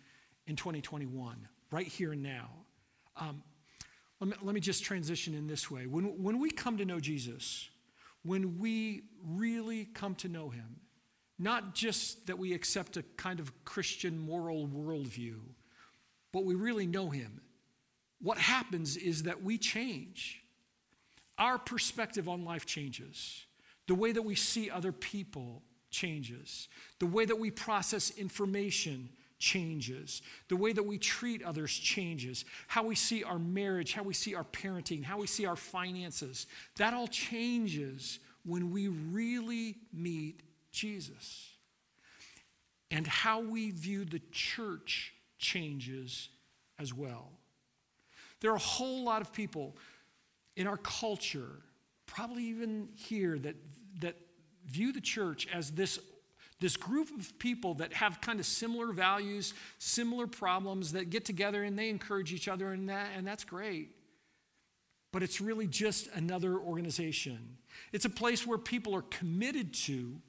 in 0.48 0.56
2021 0.56 1.48
right 1.70 1.86
here 1.86 2.14
and 2.14 2.24
now. 2.24 2.50
Um, 3.16 3.44
let, 4.20 4.32
me, 4.32 4.36
let 4.42 4.56
me 4.56 4.60
just 4.60 4.84
transition 4.84 5.36
in 5.36 5.46
this 5.46 5.70
way. 5.70 5.86
When, 5.86 6.24
when 6.24 6.40
we 6.40 6.50
come 6.50 6.78
to 6.78 6.86
know 6.86 7.00
Jesus, 7.00 7.70
when 8.24 8.58
we 8.58 9.04
really 9.24 9.86
come 9.86 10.16
to 10.16 10.28
know 10.28 10.50
him, 10.50 10.78
not 11.38 11.76
just 11.76 12.26
that 12.26 12.40
we 12.40 12.54
accept 12.54 12.98
a 12.98 13.04
kind 13.18 13.40
of 13.40 13.54
Christian 13.66 14.18
moral 14.18 14.68
worldview, 14.68 15.36
but 16.32 16.46
we 16.46 16.56
really 16.56 16.88
know 16.88 17.10
him, 17.10 17.42
what 18.22 18.38
happens 18.38 18.98
is 18.98 19.24
that 19.24 19.44
we 19.44 19.58
change. 19.58 20.42
Our 21.38 21.58
perspective 21.58 22.28
on 22.28 22.44
life 22.44 22.66
changes. 22.66 23.46
The 23.88 23.96
way 23.96 24.12
that 24.12 24.22
we 24.22 24.36
see 24.36 24.70
other 24.70 24.92
people 24.92 25.64
changes. 25.90 26.68
The 27.00 27.06
way 27.06 27.26
that 27.26 27.40
we 27.40 27.50
process 27.50 28.12
information 28.12 29.10
changes. 29.40 30.22
The 30.50 30.58
way 30.58 30.74
that 30.74 30.84
we 30.84 30.98
treat 30.98 31.42
others 31.44 31.72
changes. 31.72 32.44
How 32.68 32.84
we 32.84 32.96
see 32.96 33.24
our 33.24 33.40
marriage, 33.40 33.94
how 33.94 34.04
we 34.04 34.14
see 34.14 34.36
our 34.36 34.44
parenting, 34.44 35.04
how 35.04 35.18
we 35.18 35.28
see 35.28 35.46
our 35.46 35.56
finances. 35.56 36.46
That 36.76 36.94
all 36.94 37.08
changes 37.08 38.20
when 38.44 38.72
we 38.72 38.90
really 38.90 39.78
meet 39.94 40.42
Jesus. 40.72 41.48
And 42.92 43.08
how 43.08 43.40
we 43.40 43.72
view 43.72 44.04
the 44.04 44.22
church 44.32 45.14
changes 45.40 46.30
as 46.78 46.94
well. 46.94 47.32
There 48.42 48.52
are 48.52 48.56
a 48.56 48.60
whole 48.60 49.04
lot 49.04 49.22
of 49.22 49.34
people 49.34 49.76
in 50.56 50.68
our 50.68 50.78
culture, 50.78 51.50
probably 52.06 52.44
even 52.44 52.90
here, 52.96 53.40
that, 53.40 53.56
that 54.02 54.16
view 54.66 54.94
the 54.94 55.02
church 55.02 55.48
as 55.52 55.72
this 55.72 56.00
this 56.60 56.76
group 56.76 57.10
of 57.18 57.40
people 57.40 57.76
that 57.76 57.94
have 57.94 58.20
kind 58.20 58.40
of 58.40 58.46
similar 58.46 58.92
values, 58.92 59.54
similar 59.78 60.28
problems, 60.28 60.92
that 60.92 61.10
get 61.10 61.24
together 61.24 61.64
and 61.64 61.80
they 61.80 61.90
encourage 61.90 62.34
each 62.34 62.48
other, 62.48 62.74
and, 62.74 62.90
that, 62.90 63.08
and 63.16 63.26
that's 63.26 63.46
great. 63.46 63.90
But 65.12 65.24
it's 65.24 65.40
really 65.42 65.68
just 65.68 66.10
another 66.14 66.58
organization. 66.58 67.58
It's 67.94 68.06
a 68.06 68.10
place 68.10 68.46
where 68.46 68.58
people 68.58 68.94
are 68.94 69.04
committed 69.04 69.74
to, 69.86 70.22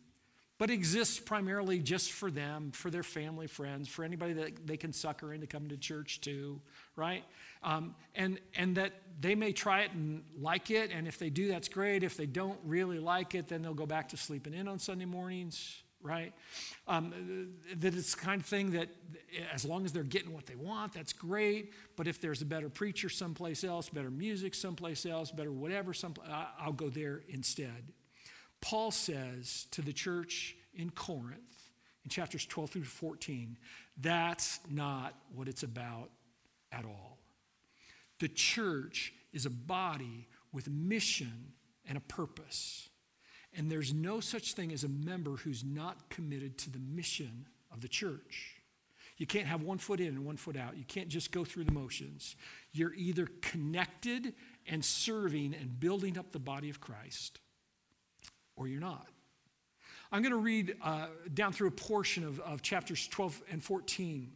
but 0.60 0.70
exists 0.70 1.18
primarily 1.18 1.78
just 1.78 2.12
for 2.12 2.30
them, 2.30 2.70
for 2.70 2.90
their 2.90 3.02
family, 3.02 3.46
friends, 3.46 3.88
for 3.88 4.04
anybody 4.04 4.34
that 4.34 4.66
they 4.66 4.76
can 4.76 4.92
sucker 4.92 5.32
into 5.32 5.46
coming 5.46 5.70
to 5.70 5.76
church 5.78 6.20
to, 6.20 6.60
right? 6.96 7.24
Um, 7.62 7.94
and, 8.14 8.38
and 8.54 8.76
that 8.76 8.92
they 9.22 9.34
may 9.34 9.52
try 9.52 9.84
it 9.84 9.92
and 9.92 10.22
like 10.38 10.70
it, 10.70 10.90
and 10.90 11.08
if 11.08 11.18
they 11.18 11.30
do, 11.30 11.48
that's 11.48 11.70
great. 11.70 12.02
If 12.02 12.14
they 12.14 12.26
don't 12.26 12.58
really 12.62 12.98
like 12.98 13.34
it, 13.34 13.48
then 13.48 13.62
they'll 13.62 13.72
go 13.72 13.86
back 13.86 14.10
to 14.10 14.18
sleeping 14.18 14.52
in 14.52 14.68
on 14.68 14.78
Sunday 14.78 15.06
mornings 15.06 15.82
right? 16.02 16.32
Um, 16.88 17.52
that 17.76 17.94
it's 17.94 18.14
the 18.14 18.20
kind 18.22 18.40
of 18.40 18.46
thing 18.46 18.70
that 18.70 18.88
as 19.52 19.66
long 19.66 19.84
as 19.84 19.92
they're 19.92 20.02
getting 20.02 20.32
what 20.32 20.46
they 20.46 20.54
want, 20.54 20.94
that's 20.94 21.12
great. 21.12 21.74
But 21.94 22.08
if 22.08 22.22
there's 22.22 22.40
a 22.40 22.46
better 22.46 22.70
preacher 22.70 23.10
someplace 23.10 23.64
else, 23.64 23.90
better 23.90 24.10
music 24.10 24.54
someplace 24.54 25.04
else, 25.04 25.30
better 25.30 25.52
whatever, 25.52 25.92
some, 25.92 26.14
I'll 26.58 26.72
go 26.72 26.88
there 26.88 27.20
instead. 27.28 27.92
Paul 28.60 28.90
says 28.90 29.66
to 29.72 29.82
the 29.82 29.92
church 29.92 30.56
in 30.74 30.90
Corinth 30.90 31.70
in 32.04 32.10
chapters 32.10 32.46
12 32.46 32.70
through 32.70 32.84
14, 32.84 33.58
that's 33.96 34.60
not 34.70 35.14
what 35.34 35.48
it's 35.48 35.62
about 35.62 36.10
at 36.72 36.84
all. 36.84 37.18
The 38.18 38.28
church 38.28 39.12
is 39.32 39.46
a 39.46 39.50
body 39.50 40.28
with 40.52 40.68
mission 40.68 41.52
and 41.86 41.96
a 41.96 42.02
purpose. 42.02 42.88
And 43.56 43.70
there's 43.70 43.92
no 43.92 44.20
such 44.20 44.54
thing 44.54 44.72
as 44.72 44.84
a 44.84 44.88
member 44.88 45.32
who's 45.32 45.64
not 45.64 46.08
committed 46.10 46.58
to 46.58 46.70
the 46.70 46.78
mission 46.78 47.46
of 47.72 47.80
the 47.80 47.88
church. 47.88 48.56
You 49.16 49.26
can't 49.26 49.46
have 49.46 49.62
one 49.62 49.78
foot 49.78 50.00
in 50.00 50.08
and 50.08 50.24
one 50.24 50.36
foot 50.36 50.56
out. 50.56 50.78
You 50.78 50.84
can't 50.84 51.08
just 51.08 51.30
go 51.30 51.44
through 51.44 51.64
the 51.64 51.72
motions. 51.72 52.36
You're 52.72 52.94
either 52.94 53.28
connected 53.42 54.34
and 54.66 54.84
serving 54.84 55.54
and 55.60 55.78
building 55.78 56.16
up 56.16 56.32
the 56.32 56.38
body 56.38 56.70
of 56.70 56.80
Christ, 56.80 57.40
or 58.60 58.68
you're 58.68 58.80
not. 58.80 59.08
I'm 60.12 60.22
going 60.22 60.32
to 60.32 60.38
read 60.38 60.76
uh, 60.82 61.06
down 61.34 61.52
through 61.52 61.68
a 61.68 61.72
portion 61.72 62.24
of, 62.24 62.38
of 62.40 62.62
chapters 62.62 63.08
12 63.08 63.42
and 63.50 63.62
14 63.62 64.30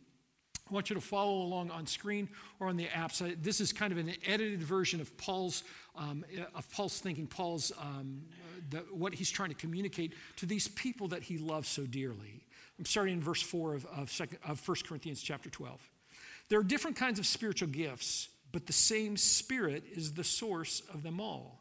I 0.68 0.72
want 0.72 0.88
you 0.88 0.94
to 0.94 1.00
follow 1.00 1.42
along 1.42 1.70
on 1.70 1.86
screen 1.86 2.28
or 2.58 2.68
on 2.68 2.76
the 2.76 2.86
apps. 2.86 3.20
This 3.42 3.60
is 3.60 3.72
kind 3.72 3.92
of 3.92 3.98
an 3.98 4.12
edited 4.26 4.62
version 4.62 5.00
of 5.00 5.14
Paul's, 5.18 5.62
um, 5.94 6.24
of 6.54 6.70
Paul's 6.72 6.98
thinking, 7.00 7.26
Paul's, 7.26 7.70
um, 7.78 8.22
the, 8.70 8.78
what 8.90 9.12
he's 9.12 9.30
trying 9.30 9.50
to 9.50 9.54
communicate 9.54 10.14
to 10.36 10.46
these 10.46 10.68
people 10.68 11.08
that 11.08 11.22
he 11.22 11.36
loves 11.36 11.68
so 11.68 11.84
dearly. 11.84 12.44
I'm 12.78 12.86
starting 12.86 13.14
in 13.14 13.20
verse 13.20 13.42
4 13.42 13.74
of, 13.74 13.86
of, 13.86 14.10
second, 14.10 14.38
of 14.46 14.66
1 14.66 14.76
Corinthians 14.88 15.20
chapter 15.20 15.50
12. 15.50 15.86
There 16.48 16.58
are 16.58 16.64
different 16.64 16.96
kinds 16.96 17.18
of 17.18 17.26
spiritual 17.26 17.68
gifts, 17.68 18.28
but 18.50 18.66
the 18.66 18.72
same 18.72 19.18
Spirit 19.18 19.84
is 19.94 20.14
the 20.14 20.24
source 20.24 20.82
of 20.92 21.02
them 21.02 21.20
all. 21.20 21.60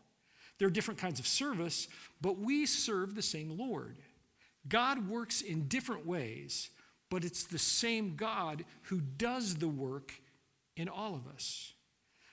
There 0.63 0.70
are 0.70 0.72
different 0.72 1.01
kinds 1.01 1.20
of 1.20 1.27
service, 1.27 1.89
but 2.22 2.39
we 2.39 2.65
serve 2.65 3.15
the 3.15 3.22
same 3.22 3.58
Lord. 3.58 3.98
God 4.70 5.10
works 5.10 5.41
in 5.41 5.67
different 5.67 6.05
ways, 6.05 6.70
but 7.10 7.25
it's 7.25 7.43
the 7.43 7.60
same 7.60 8.15
God 8.15 8.63
who 8.84 9.01
does 9.01 9.55
the 9.55 9.67
work 9.67 10.13
in 10.77 10.88
all 10.88 11.15
of 11.15 11.27
us. 11.27 11.74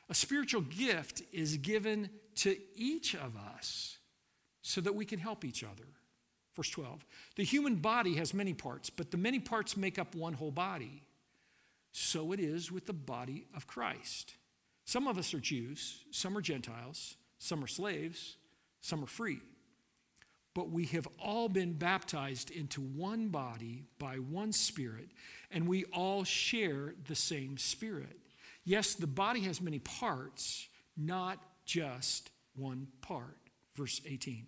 A 0.08 0.14
spiritual 0.14 0.60
gift 0.60 1.22
is 1.32 1.56
given 1.56 2.08
to 2.36 2.56
each 2.76 3.16
of 3.16 3.36
us 3.36 3.98
so 4.62 4.80
that 4.80 4.94
we 4.94 5.04
can 5.04 5.18
help 5.18 5.44
each 5.44 5.64
other. 5.64 5.88
Verse 6.54 6.70
12 6.70 7.04
The 7.34 7.42
human 7.42 7.74
body 7.74 8.14
has 8.14 8.32
many 8.32 8.54
parts, 8.54 8.90
but 8.90 9.10
the 9.10 9.16
many 9.16 9.40
parts 9.40 9.76
make 9.76 9.98
up 9.98 10.14
one 10.14 10.34
whole 10.34 10.52
body. 10.52 11.02
So 11.90 12.30
it 12.30 12.38
is 12.38 12.70
with 12.70 12.86
the 12.86 12.92
body 12.92 13.48
of 13.56 13.66
Christ. 13.66 14.34
Some 14.84 15.08
of 15.08 15.18
us 15.18 15.34
are 15.34 15.40
Jews, 15.40 16.04
some 16.12 16.38
are 16.38 16.40
Gentiles, 16.40 17.16
some 17.40 17.64
are 17.64 17.68
slaves, 17.68 18.36
some 18.82 19.02
are 19.02 19.08
free. 19.08 19.40
But 20.54 20.70
we 20.70 20.84
have 20.86 21.08
all 21.18 21.48
been 21.48 21.72
baptized 21.72 22.50
into 22.50 22.80
one 22.80 23.28
body 23.28 23.84
by 23.98 24.16
one 24.16 24.52
Spirit, 24.52 25.08
and 25.50 25.66
we 25.66 25.84
all 25.86 26.22
share 26.22 26.94
the 27.08 27.14
same 27.14 27.56
Spirit. 27.56 28.18
Yes, 28.64 28.94
the 28.94 29.06
body 29.06 29.40
has 29.40 29.60
many 29.60 29.78
parts, 29.78 30.68
not 30.96 31.38
just 31.64 32.30
one 32.56 32.88
part. 33.00 33.38
Verse 33.74 34.00
18. 34.06 34.46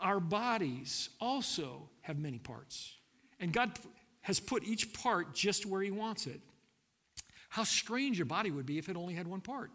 Our 0.00 0.20
bodies 0.20 1.10
also 1.20 1.90
have 2.00 2.18
many 2.18 2.38
parts, 2.38 2.96
and 3.38 3.52
God 3.52 3.78
has 4.22 4.40
put 4.40 4.64
each 4.64 4.94
part 4.94 5.34
just 5.34 5.66
where 5.66 5.82
He 5.82 5.90
wants 5.90 6.26
it. 6.26 6.40
How 7.50 7.64
strange 7.64 8.20
a 8.20 8.24
body 8.24 8.50
would 8.50 8.64
be 8.64 8.78
if 8.78 8.88
it 8.88 8.96
only 8.96 9.14
had 9.14 9.26
one 9.26 9.42
part. 9.42 9.70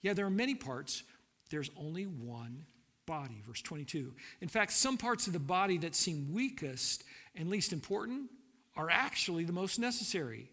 Yeah, 0.00 0.14
there 0.14 0.24
are 0.24 0.30
many 0.30 0.54
parts, 0.54 1.02
there's 1.50 1.70
only 1.76 2.04
one 2.04 2.64
body. 3.06 3.42
Verse 3.46 3.62
22. 3.62 4.14
In 4.40 4.48
fact, 4.48 4.72
some 4.72 4.96
parts 4.96 5.26
of 5.26 5.32
the 5.32 5.38
body 5.38 5.78
that 5.78 5.94
seem 5.94 6.32
weakest 6.32 7.04
and 7.34 7.50
least 7.50 7.72
important 7.72 8.30
are 8.76 8.88
actually 8.88 9.44
the 9.44 9.52
most 9.52 9.78
necessary. 9.78 10.50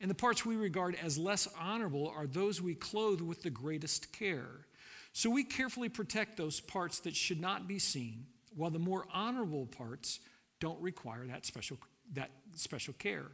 And 0.00 0.10
the 0.10 0.14
parts 0.14 0.44
we 0.44 0.56
regard 0.56 0.96
as 1.02 1.16
less 1.16 1.48
honorable 1.58 2.12
are 2.14 2.26
those 2.26 2.60
we 2.60 2.74
clothe 2.74 3.20
with 3.20 3.42
the 3.42 3.50
greatest 3.50 4.12
care. 4.12 4.66
So 5.12 5.30
we 5.30 5.44
carefully 5.44 5.88
protect 5.88 6.36
those 6.36 6.60
parts 6.60 6.98
that 7.00 7.16
should 7.16 7.40
not 7.40 7.66
be 7.66 7.78
seen, 7.78 8.26
while 8.54 8.70
the 8.70 8.78
more 8.78 9.06
honorable 9.12 9.66
parts 9.66 10.20
don't 10.60 10.80
require 10.80 11.26
that 11.26 11.46
special, 11.46 11.78
that 12.12 12.30
special 12.54 12.94
care. 12.94 13.30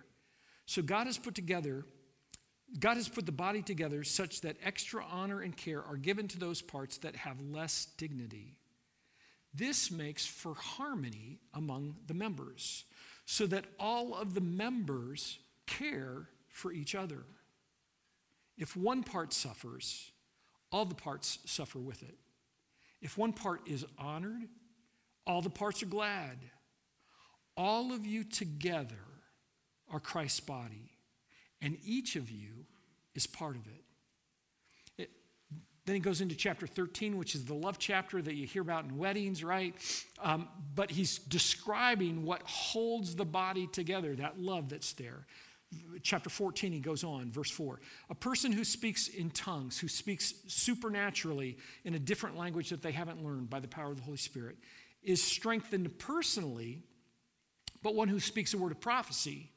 So 0.67 0.83
God 0.83 1.07
has 1.07 1.19
put 1.19 1.35
together, 1.35 1.85
God 2.79 2.97
has 2.97 3.09
put 3.09 3.27
the 3.27 3.33
body 3.33 3.63
together 3.63 4.05
such 4.05 4.43
that 4.43 4.57
extra 4.63 5.05
honor 5.11 5.41
and 5.41 5.57
care 5.57 5.83
are 5.83 5.97
given 5.97 6.29
to 6.29 6.39
those 6.39 6.63
parts 6.63 6.99
that 6.99 7.17
have 7.17 7.41
less 7.41 7.89
dignity. 7.97 8.55
This 9.53 9.91
makes 9.91 10.25
for 10.25 10.55
harmony 10.55 11.41
among 11.53 11.97
the 12.07 12.15
members, 12.15 12.85
so 13.27 13.47
that 13.47 13.65
all 13.79 14.15
of 14.15 14.35
the 14.35 14.41
members 14.41 15.39
care 15.67 16.29
for 16.49 16.73
each 16.73 16.95
other. 16.95 17.25
If 18.57 18.77
one 18.77 19.03
part 19.03 19.33
suffers, 19.33 20.13
all 20.71 20.85
the 20.85 20.95
parts 20.95 21.39
suffer 21.47 21.81
with 21.81 22.03
it. 22.03 22.15
If 23.01 23.19
one 23.19 23.33
part 23.33 23.63
is 23.67 23.85
honored, 23.99 24.47
all 25.27 25.43
the 25.43 25.51
parts 25.51 25.83
are 25.83 25.87
glad. 25.87 26.39
All 27.57 27.93
of 27.93 28.07
you 28.07 28.23
together 28.23 29.05
are 29.91 30.01
Christ's 30.01 30.41
body, 30.41 30.93
and 31.63 31.77
each 31.85 32.17
of 32.17 32.31
you 32.31 32.67
is 33.15 33.27
part 33.27 33.57
of 33.57 33.67
it. 33.67 33.85
it. 35.03 35.11
Then 35.85 35.95
he 35.95 36.01
goes 36.01 36.21
into 36.21 36.35
chapter 36.35 36.67
13, 36.67 37.17
which 37.17 37.35
is 37.35 37.45
the 37.45 37.55
love 37.55 37.79
chapter 37.79 38.23
that 38.23 38.35
you 38.35 38.47
hear 38.47 38.63
about 38.63 38.85
in 38.85 38.97
weddings, 38.97 39.45
right? 39.45 39.75
Um, 40.23 40.49
but 40.75 40.91
he's 40.91 41.19
describing 41.19 42.25
what 42.25 42.43
holds 42.43 43.17
the 43.17 43.25
body 43.25 43.67
together, 43.67 44.15
that 44.17 44.41
love 44.41 44.69
that's 44.69 44.93
there 44.93 45.27
chapter 46.03 46.31
14, 46.31 46.73
he 46.73 46.81
goes 46.81 47.05
on, 47.05 47.31
verse 47.31 47.51
4. 47.51 47.81
A 48.11 48.15
person 48.15 48.53
who 48.53 48.65
speaks 48.65 49.09
in 49.09 49.31
tongues, 49.31 49.79
who 49.79 49.89
speaks 49.89 50.35
supernaturally 50.49 51.59
in 51.85 51.95
a 51.95 51.99
different 51.99 52.37
language 52.37 52.71
that 52.71 52.83
they 52.83 52.93
haven't 52.93 53.25
learned 53.25 53.51
by 53.51 53.61
the 53.61 53.69
power 53.69 53.91
of 53.91 53.97
the 53.97 54.03
Holy 54.03 54.17
Spirit, 54.17 54.57
is 55.03 55.23
strengthened 55.23 55.99
personally, 55.99 56.83
but 57.83 57.95
one 57.95 58.09
who 58.09 58.21
speaks 58.21 58.53
a 58.53 58.59
word 58.59 58.73
of 58.73 58.81
prophecy, 58.81 59.51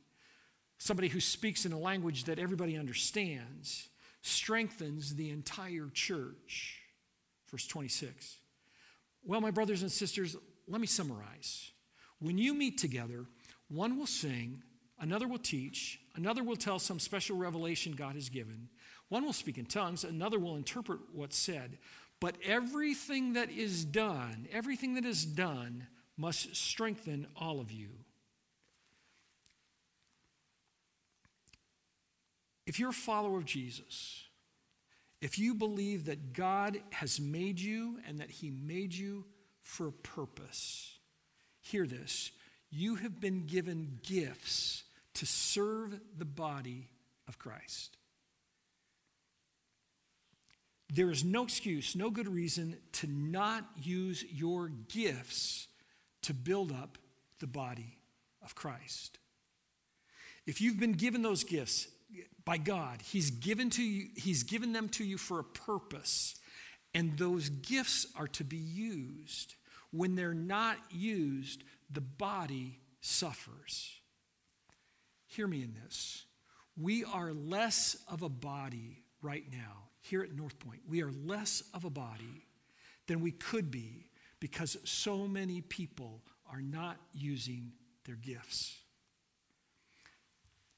somebody 0.84 1.08
who 1.08 1.19
speaks 1.19 1.65
in 1.65 1.72
a 1.72 1.80
language 1.80 2.26
that 2.26 2.39
everybody 2.39 2.78
understands, 2.78 3.89
strengthens 4.22 5.15
the 5.15 5.30
entire 5.30 5.89
church. 5.93 6.82
Verse 7.50 7.67
26. 7.67 8.38
Well, 9.24 9.41
my 9.41 9.52
brothers 9.52 9.82
and 9.82 9.91
sisters, 9.91 10.36
let 10.67 10.82
me 10.82 10.88
summarize. 10.88 11.72
When 12.19 12.38
you 12.38 12.54
meet 12.54 12.78
together, 12.78 13.26
one 13.67 13.98
will 13.98 14.08
sing 14.08 14.63
Another 15.04 15.28
will 15.28 15.38
teach. 15.38 16.00
Another 16.15 16.43
will 16.43 16.56
tell 16.56 16.80
some 16.80 16.98
special 16.98 17.36
revelation 17.36 17.91
God 17.91 18.15
has 18.15 18.30
given. 18.30 18.69
One 19.10 19.26
will 19.26 19.34
speak 19.34 19.58
in 19.58 19.65
tongues. 19.65 20.06
Another 20.06 20.39
will 20.39 20.56
interpret 20.56 21.00
what's 21.12 21.38
said. 21.38 21.78
But 22.22 22.38
everything 22.41 23.34
that 23.34 23.50
is 23.50 23.84
done, 23.84 24.48
everything 24.50 24.93
that 24.93 25.04
is 25.04 25.26
done, 25.26 25.88
must 26.15 26.56
strengthen 26.56 27.28
all 27.36 27.60
of 27.60 27.69
you. 27.69 27.89
If 32.65 32.80
you're 32.80 32.91
a 32.91 32.93
follower 32.93 33.38
of 33.38 33.45
Jesus, 33.45 34.23
if 35.21 35.39
you 35.39 35.54
believe 35.54 36.06
that 36.06 36.34
God 36.34 36.82
has 36.91 37.19
made 37.19 37.60
you 37.60 37.99
and 38.08 38.19
that 38.19 38.30
He 38.30 38.52
made 38.52 38.93
you 38.93 39.26
for 39.62 39.88
a 39.88 39.91
purpose, 39.91 40.97
hear 41.62 41.88
this. 41.88 42.32
You 42.69 42.95
have 42.95 43.21
been 43.21 43.45
given 43.45 43.99
gifts 44.04 44.84
to 45.15 45.26
serve 45.26 45.99
the 46.17 46.26
body 46.26 46.89
of 47.28 47.38
Christ. 47.38 47.97
There 50.93 51.10
is 51.10 51.23
no 51.23 51.43
excuse, 51.43 51.95
no 51.95 52.10
good 52.10 52.28
reason 52.28 52.78
to 52.93 53.08
not 53.08 53.65
use 53.82 54.23
your 54.32 54.69
gifts 54.89 55.67
to 56.23 56.34
build 56.34 56.71
up 56.71 56.97
the 57.39 57.47
body 57.47 57.97
of 58.43 58.56
Christ. 58.56 59.17
If 60.45 60.62
you've 60.62 60.80
been 60.80 60.93
given 60.93 61.21
those 61.21 61.43
gifts 61.43 61.88
by 62.45 62.58
God, 62.58 63.02
He's 63.02 63.32
given, 63.32 63.69
to 63.71 63.84
you, 63.84 64.08
he's 64.15 64.43
given 64.43 64.73
them 64.73 64.89
to 64.89 65.04
you 65.04 65.17
for 65.17 65.39
a 65.39 65.43
purpose, 65.43 66.36
and 66.93 67.17
those 67.17 67.49
gifts 67.49 68.08
are 68.15 68.28
to 68.30 68.43
be 68.43 68.58
used. 68.58 69.56
When 69.91 70.15
they're 70.15 70.34
not 70.34 70.78
used, 70.91 71.63
the 71.91 72.02
body 72.02 72.80
suffers. 73.02 73.91
Hear 75.28 75.47
me 75.47 75.63
in 75.63 75.76
this. 75.84 76.26
We 76.76 77.04
are 77.04 77.34
less 77.34 77.97
of 78.12 78.23
a 78.23 78.30
body 78.30 79.04
right 79.21 79.45
now 79.52 79.89
here 80.02 80.23
at 80.23 80.34
North 80.34 80.60
Point. 80.60 80.82
We 80.88 81.02
are 81.02 81.12
less 81.12 81.63
of 81.73 81.86
a 81.86 81.89
body 81.89 82.45
than 83.08 83.21
we 83.21 83.32
could 83.32 83.71
be 83.71 84.10
because 84.39 84.78
so 84.84 85.28
many 85.28 85.62
people 85.62 86.23
are 86.52 86.62
not 86.62 86.97
using 87.13 87.71
their 88.06 88.15
gifts. 88.15 88.78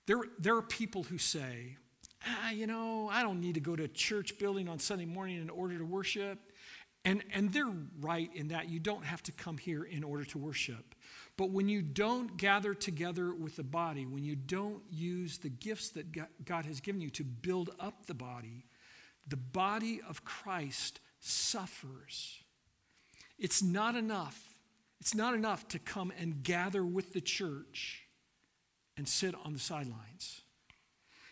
There, 0.08 0.22
there 0.40 0.56
are 0.56 0.62
people 0.62 1.04
who 1.04 1.18
say, 1.18 1.78
ah, 2.26 2.52
you 2.52 2.68
know, 2.68 3.10
I 3.12 3.24
don't 3.24 3.40
need 3.40 3.56
to 3.56 3.60
go 3.60 3.76
to 3.76 3.84
a 3.84 3.88
church 3.88 4.38
building 4.38 4.68
on 4.68 4.80
Sunday 4.80 5.06
morning 5.06 5.42
in 5.42 5.50
order 5.50 5.78
to 5.78 5.86
worship. 5.86 6.40
And, 7.04 7.24
and 7.34 7.54
they're 7.54 7.72
right 8.00 8.30
in 8.34 8.48
that 8.48 8.70
you 8.70 8.80
don't 8.80 9.06
have 9.06 9.22
to 9.24 9.32
come 9.32 9.58
here 9.58 9.84
in 9.84 10.04
order 10.04 10.26
to 10.26 10.38
worship. 10.38 10.96
But 11.38 11.52
when 11.52 11.68
you 11.68 11.82
don't 11.82 12.38
gather 12.38 12.74
together 12.74 13.34
with 13.34 13.58
the 13.58 13.64
body, 13.64 14.06
when 14.06 14.24
you 14.24 14.36
don't 14.36 14.82
use 14.90 15.38
the 15.38 15.50
gifts 15.50 15.90
that 15.90 16.46
God 16.46 16.66
has 16.66 16.80
given 16.80 17.02
you 17.02 17.10
to 17.12 17.24
build 17.24 17.72
up 17.80 18.06
the 18.06 18.14
body, 18.14 18.66
the 19.28 19.38
body 19.38 20.02
of 20.08 20.24
Christ 20.24 21.00
suffers. 21.20 22.44
It's 23.38 23.62
not 23.62 23.96
enough. 23.96 24.40
It's 25.00 25.14
not 25.14 25.36
enough 25.36 25.68
to 25.70 25.80
come 25.80 26.12
and 26.18 26.42
gather 26.42 26.86
with 26.86 27.14
the 27.14 27.22
church 27.22 28.05
and 28.98 29.08
sit 29.08 29.36
on 29.44 29.54
the 29.54 29.60
sidelines. 29.60 30.42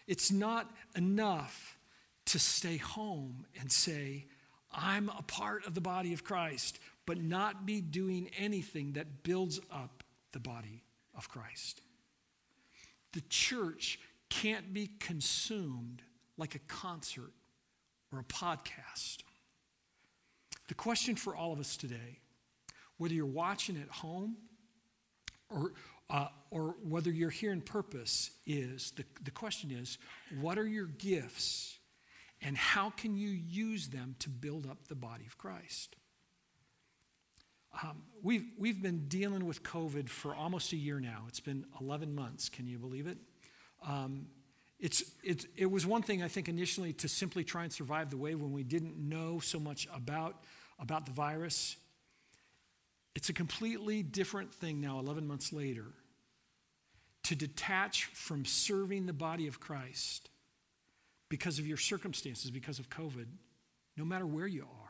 It's 0.08 0.32
not 0.32 0.70
enough 0.96 1.78
to 2.26 2.40
stay 2.40 2.78
home 2.78 3.46
and 3.60 3.72
say, 3.72 4.26
I'm 4.72 5.10
a 5.10 5.22
part 5.22 5.66
of 5.66 5.76
the 5.76 5.82
body 5.82 6.14
of 6.14 6.24
Christ 6.24 6.80
but 7.06 7.22
not 7.22 7.66
be 7.66 7.82
doing 7.82 8.30
anything 8.38 8.94
that 8.94 9.24
builds 9.24 9.60
up 9.72 10.04
the 10.32 10.40
body 10.40 10.84
of 11.16 11.30
Christ. 11.30 11.82
The 13.14 13.22
church 13.30 14.00
can't 14.30 14.74
be 14.74 14.90
consumed 15.00 16.02
like 16.38 16.56
a 16.56 16.60
concert 16.60 17.32
or 18.12 18.20
a 18.20 18.24
podcast. 18.24 19.18
The 20.68 20.74
question 20.74 21.16
for 21.16 21.36
all 21.36 21.52
of 21.52 21.60
us 21.60 21.78
today, 21.78 22.20
whether 22.98 23.14
you're 23.14 23.26
watching 23.26 23.78
at 23.78 23.90
home 23.90 24.38
or, 25.50 25.74
uh, 26.10 26.28
or 26.52 26.76
whether 26.84 27.10
you're 27.12 27.30
here 27.30 27.52
in 27.52 27.62
purpose 27.62 28.32
is 28.46 28.92
the, 28.92 29.06
the 29.24 29.32
question 29.32 29.72
is 29.72 29.98
what 30.40 30.58
are 30.58 30.68
your 30.68 30.86
gifts 30.86 31.78
and 32.42 32.58
how 32.58 32.90
can 32.90 33.16
you 33.16 33.30
use 33.30 33.88
them 33.88 34.16
to 34.20 34.30
build 34.30 34.68
up 34.68 34.88
the 34.88 34.96
body 34.96 35.26
of 35.26 35.38
Christ? 35.38 35.96
Um, 37.82 38.04
we've, 38.22 38.46
we've 38.58 38.82
been 38.82 39.08
dealing 39.08 39.46
with 39.46 39.64
COVID 39.64 40.10
for 40.10 40.36
almost 40.36 40.74
a 40.74 40.76
year 40.76 41.00
now. 41.00 41.24
It's 41.28 41.40
been 41.40 41.66
11 41.82 42.14
months. 42.14 42.50
Can 42.50 42.68
you 42.68 42.78
believe 42.78 43.08
it? 43.08 43.18
Um, 43.88 44.28
it's, 44.80 45.04
it's, 45.24 45.48
it 45.56 45.72
was 45.72 45.86
one 45.86 46.02
thing, 46.02 46.22
I 46.22 46.28
think, 46.28 46.50
initially 46.50 46.94
to 46.94 47.08
simply 47.08 47.44
try 47.44 47.64
and 47.64 47.72
survive 47.72 48.10
the 48.10 48.18
wave 48.18 48.42
when 48.42 48.52
we 48.52 48.64
didn't 48.64 48.98
know 48.98 49.40
so 49.40 49.60
much 49.60 49.88
about, 49.96 50.44
about 50.78 51.06
the 51.06 51.14
virus. 51.14 51.78
It's 53.16 53.30
a 53.30 53.34
completely 53.34 54.02
different 54.02 54.54
thing 54.54 54.82
now, 54.82 55.00
11 55.00 55.28
months 55.28 55.54
later, 55.54 55.86
to 57.24 57.36
detach 57.36 58.06
from 58.06 58.44
serving 58.46 59.06
the 59.06 59.14
body 59.14 59.48
of 59.48 59.60
Christ 59.60 60.30
because 61.30 61.60
of 61.60 61.68
your 61.68 61.78
circumstances, 61.78 62.52
because 62.52 62.80
of 62.80 62.90
COVID, 62.90 63.28
no 63.98 64.06
matter 64.06 64.26
where 64.26 64.48
you 64.48 64.64
are. 64.64 64.84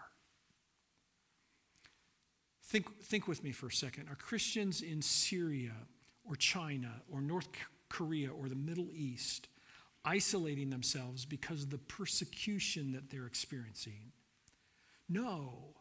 Think, 2.66 3.04
think 3.04 3.28
with 3.28 3.44
me 3.44 3.52
for 3.52 3.68
a 3.68 3.72
second. 3.72 4.10
Are 4.10 4.16
Christians 4.16 4.82
in 4.82 5.02
Syria 5.02 5.74
or 6.28 6.36
China 6.36 7.02
or 7.12 7.22
North 7.22 7.48
Korea 7.90 8.32
or 8.32 8.50
the 8.50 8.56
Middle 8.56 8.88
East 8.96 9.48
isolating 10.06 10.70
themselves 10.70 11.24
because 11.24 11.64
of 11.64 11.70
the 11.70 11.78
persecution 11.78 12.94
that 12.94 13.10
they're 13.10 13.28
experiencing? 13.28 14.12
No, 15.08 15.76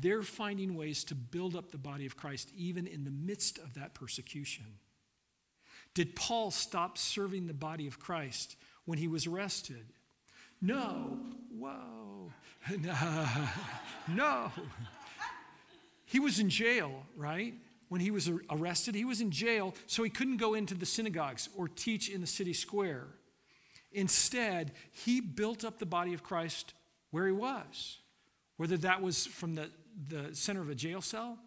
they're 0.00 0.22
finding 0.22 0.74
ways 0.74 1.04
to 1.04 1.14
build 1.14 1.56
up 1.56 1.70
the 1.70 1.78
body 1.78 2.06
of 2.06 2.16
Christ 2.16 2.50
even 2.56 2.86
in 2.86 3.04
the 3.04 3.10
midst 3.10 3.58
of 3.58 3.74
that 3.74 3.94
persecution. 3.94 4.64
Did 5.94 6.16
Paul 6.16 6.50
stop 6.50 6.96
serving 6.96 7.46
the 7.46 7.54
body 7.54 7.86
of 7.86 7.98
Christ 7.98 8.56
when 8.84 8.98
he 8.98 9.08
was 9.08 9.26
arrested? 9.26 9.84
No. 10.60 11.18
Whoa. 11.58 12.32
no. 14.08 14.52
He 16.06 16.20
was 16.20 16.38
in 16.38 16.48
jail, 16.48 17.06
right? 17.16 17.54
When 17.88 18.00
he 18.00 18.10
was 18.10 18.30
arrested, 18.50 18.94
he 18.94 19.04
was 19.04 19.20
in 19.20 19.30
jail, 19.30 19.74
so 19.86 20.02
he 20.02 20.10
couldn't 20.10 20.38
go 20.38 20.54
into 20.54 20.74
the 20.74 20.86
synagogues 20.86 21.48
or 21.56 21.68
teach 21.68 22.08
in 22.08 22.20
the 22.20 22.26
city 22.26 22.54
square. 22.54 23.06
Instead, 23.92 24.72
he 24.92 25.20
built 25.20 25.64
up 25.64 25.78
the 25.78 25.86
body 25.86 26.14
of 26.14 26.22
Christ 26.22 26.72
where 27.10 27.26
he 27.26 27.32
was, 27.32 27.98
whether 28.56 28.78
that 28.78 29.02
was 29.02 29.26
from 29.26 29.54
the, 29.56 29.70
the 30.08 30.34
center 30.34 30.60
of 30.60 30.70
a 30.70 30.74
jail 30.74 31.00
cell, 31.00 31.38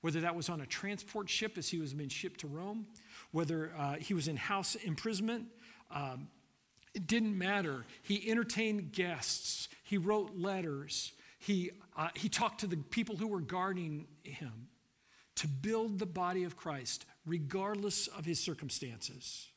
whether 0.00 0.20
that 0.20 0.34
was 0.34 0.48
on 0.48 0.60
a 0.60 0.66
transport 0.66 1.28
ship 1.28 1.58
as 1.58 1.68
he 1.68 1.78
was 1.78 1.92
being 1.92 2.08
shipped 2.08 2.40
to 2.40 2.46
Rome, 2.46 2.86
whether 3.32 3.72
uh, 3.76 3.94
he 3.94 4.14
was 4.14 4.28
in 4.28 4.36
house 4.36 4.74
imprisonment. 4.74 5.46
Um, 5.90 6.28
it 6.94 7.06
didn't 7.06 7.36
matter. 7.36 7.84
He 8.02 8.30
entertained 8.30 8.92
guests, 8.92 9.68
he 9.82 9.98
wrote 9.98 10.36
letters, 10.36 11.12
he, 11.38 11.70
uh, 11.96 12.08
he 12.14 12.28
talked 12.28 12.60
to 12.60 12.66
the 12.66 12.76
people 12.76 13.16
who 13.16 13.26
were 13.26 13.40
guarding 13.40 14.06
him 14.22 14.68
to 15.36 15.48
build 15.48 15.98
the 15.98 16.06
body 16.06 16.44
of 16.44 16.54
Christ, 16.54 17.06
regardless 17.24 18.08
of 18.08 18.26
his 18.26 18.38
circumstances. 18.38 19.48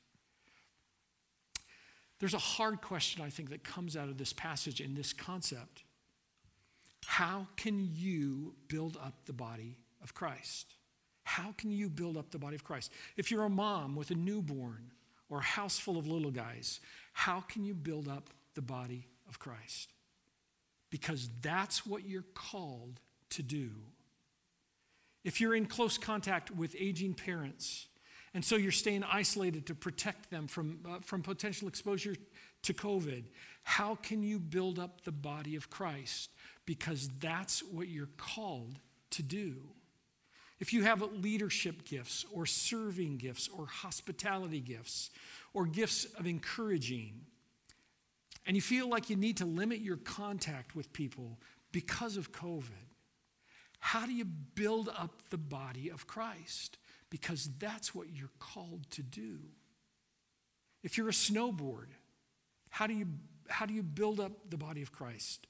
There's 2.20 2.34
a 2.34 2.40
hard 2.40 2.80
question, 2.80 3.22
I 3.22 3.30
think, 3.30 3.50
that 3.50 3.66
comes 3.66 3.98
out 3.98 4.08
of 4.08 4.18
this 4.18 4.32
passage 4.32 4.80
and 4.80 4.96
this 4.96 5.12
concept. 5.12 5.84
How 7.08 7.48
can 7.56 7.90
you 7.94 8.56
build 8.68 8.98
up 8.98 9.26
the 9.26 9.34
body 9.34 9.78
of 10.02 10.14
Christ? 10.14 10.76
How 11.24 11.54
can 11.58 11.72
you 11.72 11.90
build 11.90 12.18
up 12.18 12.32
the 12.32 12.40
body 12.40 12.56
of 12.56 12.64
Christ? 12.64 12.92
If 13.18 13.32
you're 13.32 13.44
a 13.44 13.50
mom 13.50 13.96
with 13.96 14.12
a 14.12 14.16
newborn 14.16 14.92
or 15.30 15.40
a 15.40 15.44
house 15.44 15.80
full 15.80 15.98
of 15.98 16.08
little 16.08 16.32
guys, 16.32 16.80
how 17.14 17.42
can 17.42 17.64
you 17.64 17.74
build 17.74 18.08
up 18.08 18.30
the 18.56 18.62
body 18.62 19.08
of 19.28 19.40
Christ? 19.40 19.92
Because 20.90 21.30
that's 21.42 21.86
what 21.86 22.08
you're 22.08 22.26
called 22.34 23.00
to 23.32 23.42
do. 23.42 23.72
If 25.24 25.40
you're 25.40 25.56
in 25.56 25.66
close 25.66 25.98
contact 25.98 26.52
with 26.52 26.76
aging 26.78 27.14
parents, 27.14 27.88
and 28.34 28.44
so 28.44 28.56
you're 28.56 28.72
staying 28.72 29.04
isolated 29.04 29.66
to 29.68 29.76
protect 29.76 30.30
them 30.30 30.48
from, 30.48 30.80
uh, 30.88 31.00
from 31.02 31.22
potential 31.22 31.68
exposure 31.68 32.16
to 32.64 32.74
COVID, 32.74 33.24
how 33.64 33.96
can 33.96 34.24
you 34.24 34.40
build 34.40 34.80
up 34.80 35.04
the 35.04 35.12
body 35.12 35.56
of 35.56 35.70
Christ? 35.70 36.30
Because 36.66 37.10
that's 37.20 37.62
what 37.64 37.88
you're 37.88 38.10
called 38.18 38.80
to 39.12 39.24
do. 39.24 39.56
If 40.60 40.72
you 40.72 40.84
have 40.84 41.02
leadership 41.02 41.84
gifts 41.84 42.26
or 42.32 42.46
serving 42.46 43.18
gifts 43.18 43.50
or 43.50 43.66
hospitality 43.66 44.62
gifts 44.62 45.10
or 45.54 45.66
gifts 45.66 46.06
of 46.18 46.26
encouraging, 46.26 47.26
and 48.46 48.56
you 48.56 48.62
feel 48.62 48.88
like 48.88 49.10
you 49.10 49.16
need 49.16 49.38
to 49.38 49.46
limit 49.46 49.80
your 49.80 49.98
contact 49.98 50.76
with 50.76 50.94
people 50.94 51.38
because 51.72 52.18
of 52.18 52.32
COVID, 52.32 52.70
how 53.80 54.06
do 54.06 54.14
you 54.14 54.24
build 54.24 54.90
up 54.98 55.30
the 55.30 55.38
body 55.38 55.90
of 55.90 56.08
Christ? 56.08 56.78
Because 57.10 57.50
that's 57.60 57.94
what 57.94 58.08
you're 58.14 58.30
called 58.40 58.90
to 58.92 59.04
do. 59.04 59.40
If 60.84 60.98
you're 60.98 61.10
a 61.10 61.12
snowboard, 61.12 61.88
how 62.70 62.88
do 62.88 62.94
you, 62.94 63.08
how 63.50 63.66
do 63.66 63.74
you 63.74 63.84
build 63.84 64.20
up 64.20 64.32
the 64.50 64.58
body 64.58 64.82
of 64.82 64.92
Christ? 64.92 65.48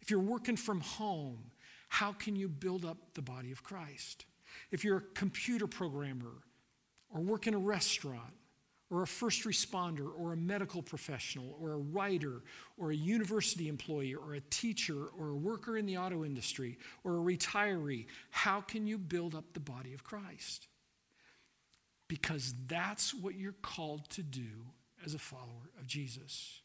If 0.00 0.10
you're 0.10 0.20
working 0.20 0.56
from 0.56 0.80
home, 0.80 1.50
how 1.88 2.12
can 2.12 2.36
you 2.36 2.48
build 2.48 2.84
up 2.84 2.96
the 3.14 3.22
body 3.22 3.52
of 3.52 3.62
Christ? 3.62 4.24
If 4.70 4.84
you're 4.84 4.98
a 4.98 5.14
computer 5.14 5.66
programmer 5.66 6.42
or 7.12 7.20
work 7.20 7.46
in 7.46 7.54
a 7.54 7.58
restaurant, 7.58 8.34
or 8.90 9.02
a 9.02 9.06
first 9.06 9.44
responder, 9.44 10.08
or 10.18 10.32
a 10.32 10.36
medical 10.36 10.82
professional, 10.82 11.56
or 11.60 11.72
a 11.72 11.78
writer, 11.78 12.42
or 12.76 12.90
a 12.90 12.96
university 12.96 13.68
employee, 13.68 14.14
or 14.14 14.34
a 14.34 14.40
teacher, 14.50 15.06
or 15.16 15.28
a 15.28 15.36
worker 15.36 15.78
in 15.78 15.86
the 15.86 15.96
auto 15.96 16.24
industry, 16.24 16.76
or 17.04 17.16
a 17.16 17.20
retiree, 17.20 18.06
how 18.30 18.60
can 18.60 18.88
you 18.88 18.98
build 18.98 19.34
up 19.34 19.44
the 19.54 19.60
body 19.60 19.94
of 19.94 20.02
Christ? 20.02 20.66
Because 22.08 22.52
that's 22.66 23.14
what 23.14 23.36
you're 23.36 23.54
called 23.62 24.08
to 24.10 24.22
do 24.22 24.66
as 25.04 25.14
a 25.14 25.18
follower 25.18 25.70
of 25.78 25.86
Jesus. 25.86 26.59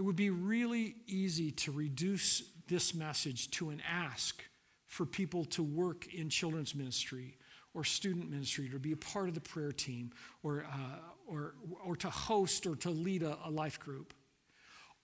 It 0.00 0.04
would 0.04 0.16
be 0.16 0.30
really 0.30 0.94
easy 1.06 1.50
to 1.50 1.72
reduce 1.72 2.42
this 2.68 2.94
message 2.94 3.50
to 3.50 3.68
an 3.68 3.82
ask 3.86 4.42
for 4.86 5.04
people 5.04 5.44
to 5.44 5.62
work 5.62 6.14
in 6.14 6.30
children's 6.30 6.74
ministry 6.74 7.36
or 7.74 7.84
student 7.84 8.30
ministry, 8.30 8.70
to 8.70 8.78
be 8.78 8.92
a 8.92 8.96
part 8.96 9.28
of 9.28 9.34
the 9.34 9.42
prayer 9.42 9.72
team, 9.72 10.10
or, 10.42 10.64
uh, 10.64 10.96
or, 11.26 11.52
or 11.84 11.96
to 11.96 12.08
host 12.08 12.66
or 12.66 12.76
to 12.76 12.88
lead 12.88 13.22
a, 13.22 13.36
a 13.44 13.50
life 13.50 13.78
group. 13.78 14.14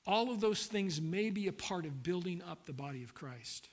All 0.07 0.31
of 0.31 0.41
those 0.41 0.65
things 0.65 0.99
may 0.99 1.29
be 1.29 1.49
a 1.49 1.53
part 1.53 1.85
of 1.85 2.03
building 2.03 2.41
up 2.49 2.65
the 2.65 2.73
body 2.73 3.03
of 3.03 3.13
Christ. 3.13 3.69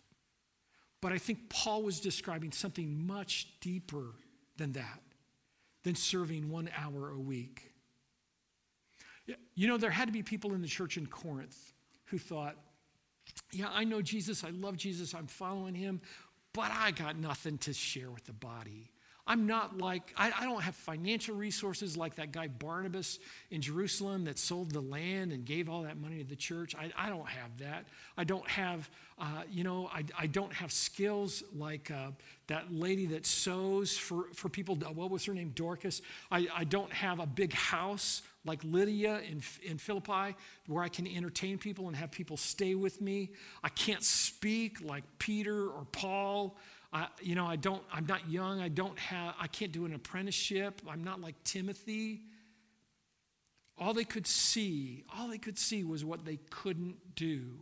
But 0.99 1.13
I 1.13 1.19
think 1.19 1.47
Paul 1.47 1.83
was 1.83 2.01
describing 2.01 2.51
something 2.51 3.07
much 3.07 3.47
deeper 3.61 4.07
than 4.57 4.73
that, 4.73 4.99
than 5.83 5.95
serving 5.95 6.49
one 6.49 6.69
hour 6.77 7.11
a 7.11 7.17
week. 7.17 7.72
You 9.55 9.67
know, 9.67 9.77
there 9.77 9.91
had 9.91 10.07
to 10.07 10.11
be 10.11 10.23
people 10.23 10.53
in 10.53 10.61
the 10.61 10.67
church 10.67 10.97
in 10.97 11.07
Corinth 11.07 11.73
who 12.05 12.17
thought, 12.17 12.55
yeah, 13.51 13.67
I 13.71 13.83
know 13.83 14.01
Jesus, 14.01 14.43
I 14.43 14.49
love 14.49 14.77
Jesus, 14.77 15.13
I'm 15.13 15.27
following 15.27 15.75
him, 15.75 16.01
but 16.53 16.71
I 16.71 16.91
got 16.91 17.17
nothing 17.17 17.57
to 17.59 17.73
share 17.73 18.11
with 18.11 18.25
the 18.25 18.33
body. 18.33 18.91
I'm 19.25 19.47
not 19.47 19.77
like, 19.77 20.13
I, 20.17 20.33
I, 20.37 20.43
don't 20.43 20.61
have 20.61 20.75
financial 20.75 21.33
resources 21.33 21.95
like 21.95 22.15
that 22.15 22.33
guy 22.33 22.49
Barnabas 22.49 23.19
in 23.51 23.61
Jerusalem 23.61 24.25
that 24.25 24.37
sold 24.37 24.71
the 24.71 24.81
land 24.81 25.31
and 25.31 25.45
gave 25.45 25.69
all 25.69 25.83
that 25.83 25.97
money 25.97 26.17
to 26.17 26.29
the 26.29 26.35
church. 26.35 26.75
I, 26.75 26.91
I 26.97 27.07
don't 27.07 27.27
have 27.29 27.57
that. 27.59 27.85
I 28.17 28.25
don't 28.25 28.47
have, 28.49 28.89
uh, 29.17 29.43
you 29.49 29.63
know, 29.63 29.89
I, 29.93 30.03
I 30.19 30.27
don't 30.27 30.51
have 30.51 30.73
skills 30.73 31.41
like 31.55 31.89
uh, 31.89 32.11
that 32.47 32.73
lady 32.73 33.05
that 33.07 33.25
sews 33.25 33.97
for, 33.97 34.25
for 34.33 34.49
people. 34.49 34.75
What 34.75 35.09
was 35.09 35.23
her 35.23 35.33
name? 35.33 35.53
Dorcas. 35.55 36.01
I, 36.29 36.47
I 36.53 36.65
don't 36.65 36.91
have 36.91 37.21
a 37.21 37.25
big 37.25 37.53
house 37.53 38.23
like 38.45 38.61
Lydia 38.63 39.19
in, 39.19 39.41
in 39.61 39.77
Philippi 39.77 40.35
where 40.67 40.83
I 40.83 40.89
can 40.89 41.07
entertain 41.07 41.57
people 41.57 41.87
and 41.87 41.95
have 41.95 42.11
people 42.11 42.37
stay 42.37 42.75
with 42.75 43.01
me. 43.01 43.31
I 43.63 43.69
can't 43.69 44.03
speak 44.03 44.81
like 44.81 45.03
Peter 45.17 45.69
or 45.69 45.85
Paul. 45.91 46.57
I, 46.91 47.07
you 47.21 47.35
know, 47.35 47.45
I 47.45 47.55
don't, 47.55 47.81
I'm 47.91 48.05
not 48.05 48.29
young. 48.29 48.59
I 48.59 48.67
don't 48.67 48.99
have, 48.99 49.35
I 49.39 49.47
can't 49.47 49.71
do 49.71 49.85
an 49.85 49.93
apprenticeship. 49.93 50.81
I'm 50.89 51.03
not 51.03 51.21
like 51.21 51.35
Timothy. 51.43 52.21
All 53.77 53.93
they 53.93 54.03
could 54.03 54.27
see, 54.27 55.03
all 55.17 55.27
they 55.27 55.37
could 55.37 55.57
see 55.57 55.83
was 55.83 56.05
what 56.05 56.25
they 56.25 56.37
couldn't 56.49 57.15
do. 57.15 57.59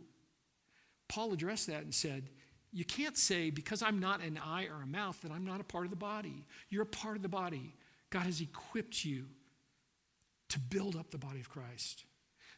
Paul 1.08 1.32
addressed 1.32 1.68
that 1.68 1.82
and 1.82 1.94
said, 1.94 2.28
You 2.72 2.84
can't 2.84 3.16
say 3.16 3.50
because 3.50 3.82
I'm 3.82 4.00
not 4.00 4.20
an 4.20 4.38
eye 4.42 4.66
or 4.66 4.82
a 4.82 4.86
mouth 4.86 5.20
that 5.22 5.30
I'm 5.30 5.44
not 5.44 5.60
a 5.60 5.64
part 5.64 5.84
of 5.84 5.90
the 5.90 5.96
body. 5.96 6.44
You're 6.68 6.82
a 6.82 6.86
part 6.86 7.16
of 7.16 7.22
the 7.22 7.28
body. 7.28 7.74
God 8.10 8.24
has 8.24 8.40
equipped 8.40 9.04
you 9.04 9.26
to 10.52 10.58
build 10.58 10.96
up 10.96 11.10
the 11.10 11.18
body 11.18 11.40
of 11.40 11.50
Christ. 11.50 12.04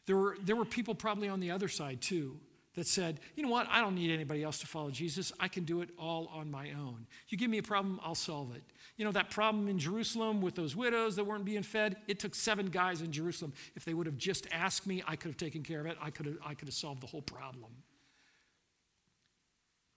There 0.05 0.15
were, 0.15 0.37
there 0.41 0.55
were 0.55 0.65
people 0.65 0.95
probably 0.95 1.27
on 1.27 1.39
the 1.39 1.51
other 1.51 1.67
side 1.67 2.01
too 2.01 2.39
that 2.75 2.87
said, 2.87 3.21
you 3.35 3.43
know 3.43 3.49
what, 3.49 3.67
I 3.69 3.79
don't 3.79 3.95
need 3.95 4.11
anybody 4.11 4.43
else 4.43 4.59
to 4.59 4.67
follow 4.67 4.91
Jesus. 4.91 5.31
I 5.39 5.47
can 5.47 5.63
do 5.63 5.81
it 5.81 5.89
all 5.97 6.29
on 6.33 6.51
my 6.51 6.71
own. 6.71 7.07
You 7.29 7.37
give 7.37 7.49
me 7.49 7.57
a 7.57 7.63
problem, 7.63 7.99
I'll 8.03 8.15
solve 8.15 8.53
it. 8.53 8.63
You 8.97 9.05
know, 9.05 9.13
that 9.13 9.29
problem 9.29 9.69
in 9.69 9.79
Jerusalem 9.79 10.41
with 10.41 10.55
those 10.55 10.75
widows 10.75 11.15
that 11.15 11.23
weren't 11.23 11.45
being 11.45 11.63
fed, 11.63 11.95
it 12.07 12.19
took 12.19 12.35
seven 12.35 12.67
guys 12.67 13.01
in 13.01 13.11
Jerusalem. 13.11 13.53
If 13.75 13.85
they 13.85 13.93
would 13.93 14.07
have 14.07 14.17
just 14.17 14.45
asked 14.51 14.85
me, 14.85 15.03
I 15.07 15.15
could 15.15 15.29
have 15.29 15.37
taken 15.37 15.63
care 15.63 15.79
of 15.79 15.85
it. 15.85 15.97
I 16.01 16.09
could 16.09 16.25
have, 16.25 16.37
I 16.45 16.53
could 16.53 16.67
have 16.67 16.75
solved 16.75 17.01
the 17.01 17.07
whole 17.07 17.21
problem. 17.21 17.71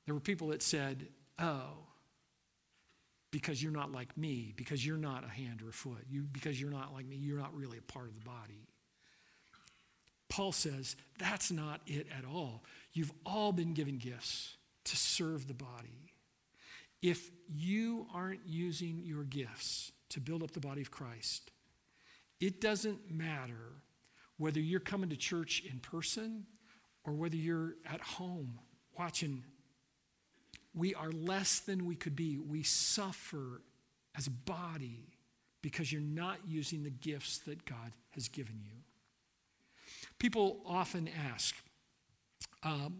There 0.07 0.15
were 0.15 0.21
people 0.21 0.49
that 0.49 0.63
said, 0.63 1.09
oh, 1.41 1.88
because 3.31 3.63
you're 3.63 3.73
not 3.73 3.93
like 3.93 4.17
me, 4.17 4.55
because 4.57 4.85
you're 4.85 4.97
not 4.97 5.25
a 5.25 5.29
hand 5.29 5.63
or 5.63 5.69
a 5.69 5.73
foot, 5.73 6.05
you, 6.09 6.23
because 6.33 6.61
you're 6.61 6.71
not 6.71 6.93
like 6.93 7.07
me, 7.07 7.17
you're 7.17 7.39
not 7.39 7.55
really 7.55 7.79
a 7.79 7.93
part 7.93 8.09
of 8.09 8.15
the 8.15 8.25
body. 8.25 8.69
Paul 10.29 10.53
says 10.53 10.97
that's 11.19 11.51
not 11.51 11.81
it 11.87 12.07
at 12.17 12.25
all. 12.25 12.65
You've 12.93 13.13
all 13.25 13.53
been 13.53 13.75
given 13.75 13.99
gifts 13.99 14.57
to 14.85 14.97
serve 14.97 15.47
the 15.49 15.55
body. 15.55 16.13
If 17.03 17.31
you 17.49 18.07
aren't 18.15 18.41
using 18.47 19.03
your 19.05 19.25
gifts 19.25 19.93
to 20.11 20.21
build 20.21 20.43
up 20.43 20.51
the 20.51 20.61
body 20.61 20.81
of 20.81 20.91
Christ, 20.91 21.51
it 22.41 22.61
doesn't 22.61 23.11
matter 23.11 23.83
whether 24.37 24.61
you're 24.61 24.81
coming 24.81 25.11
to 25.11 25.17
church 25.17 25.63
in 25.71 25.81
person 25.81 26.47
or 27.05 27.13
whether 27.13 27.37
you're 27.37 27.75
at 27.91 28.01
home 28.01 28.59
watching. 28.99 29.45
We 30.79 30.95
are 30.95 31.11
less 31.11 31.59
than 31.59 31.87
we 31.87 31.97
could 31.97 32.15
be. 32.15 32.39
We 32.39 32.63
suffer 32.63 33.63
as 34.17 34.29
a 34.29 34.31
body 34.31 35.09
because 35.61 35.93
you're 35.93 36.01
not 36.01 36.39
using 36.47 36.85
the 36.85 36.91
gifts 36.91 37.39
that 37.39 37.65
God 37.65 37.93
has 38.11 38.29
given 38.29 38.61
you. 38.65 38.77
People 40.21 40.61
often 40.65 41.11
ask, 41.33 41.57
um, 42.63 42.99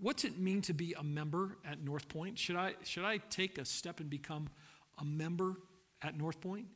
what's 0.00 0.24
it 0.24 0.38
mean 0.38 0.62
to 0.62 0.72
be 0.72 0.94
a 0.98 1.02
member 1.02 1.58
at 1.70 1.84
North 1.84 2.08
Point? 2.08 2.38
Should 2.38 2.56
I, 2.56 2.74
should 2.84 3.04
I 3.04 3.18
take 3.18 3.58
a 3.58 3.66
step 3.66 4.00
and 4.00 4.08
become 4.08 4.48
a 4.98 5.04
member 5.04 5.56
at 6.00 6.16
North 6.16 6.40
Point? 6.40 6.66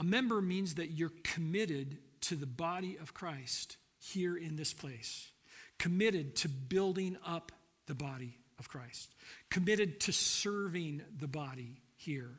A 0.00 0.04
member 0.04 0.42
means 0.42 0.74
that 0.74 0.90
you're 0.90 1.12
committed 1.22 1.98
to 2.22 2.34
the 2.34 2.46
body 2.46 2.98
of 3.00 3.14
Christ 3.14 3.76
here 3.98 4.36
in 4.36 4.56
this 4.56 4.72
place, 4.72 5.30
committed 5.78 6.34
to 6.36 6.48
building 6.48 7.16
up 7.24 7.52
the 7.86 7.94
body 7.94 8.38
of 8.60 8.68
Christ, 8.68 9.12
committed 9.50 9.98
to 10.00 10.12
serving 10.12 11.02
the 11.18 11.26
body 11.26 11.80
here, 11.96 12.30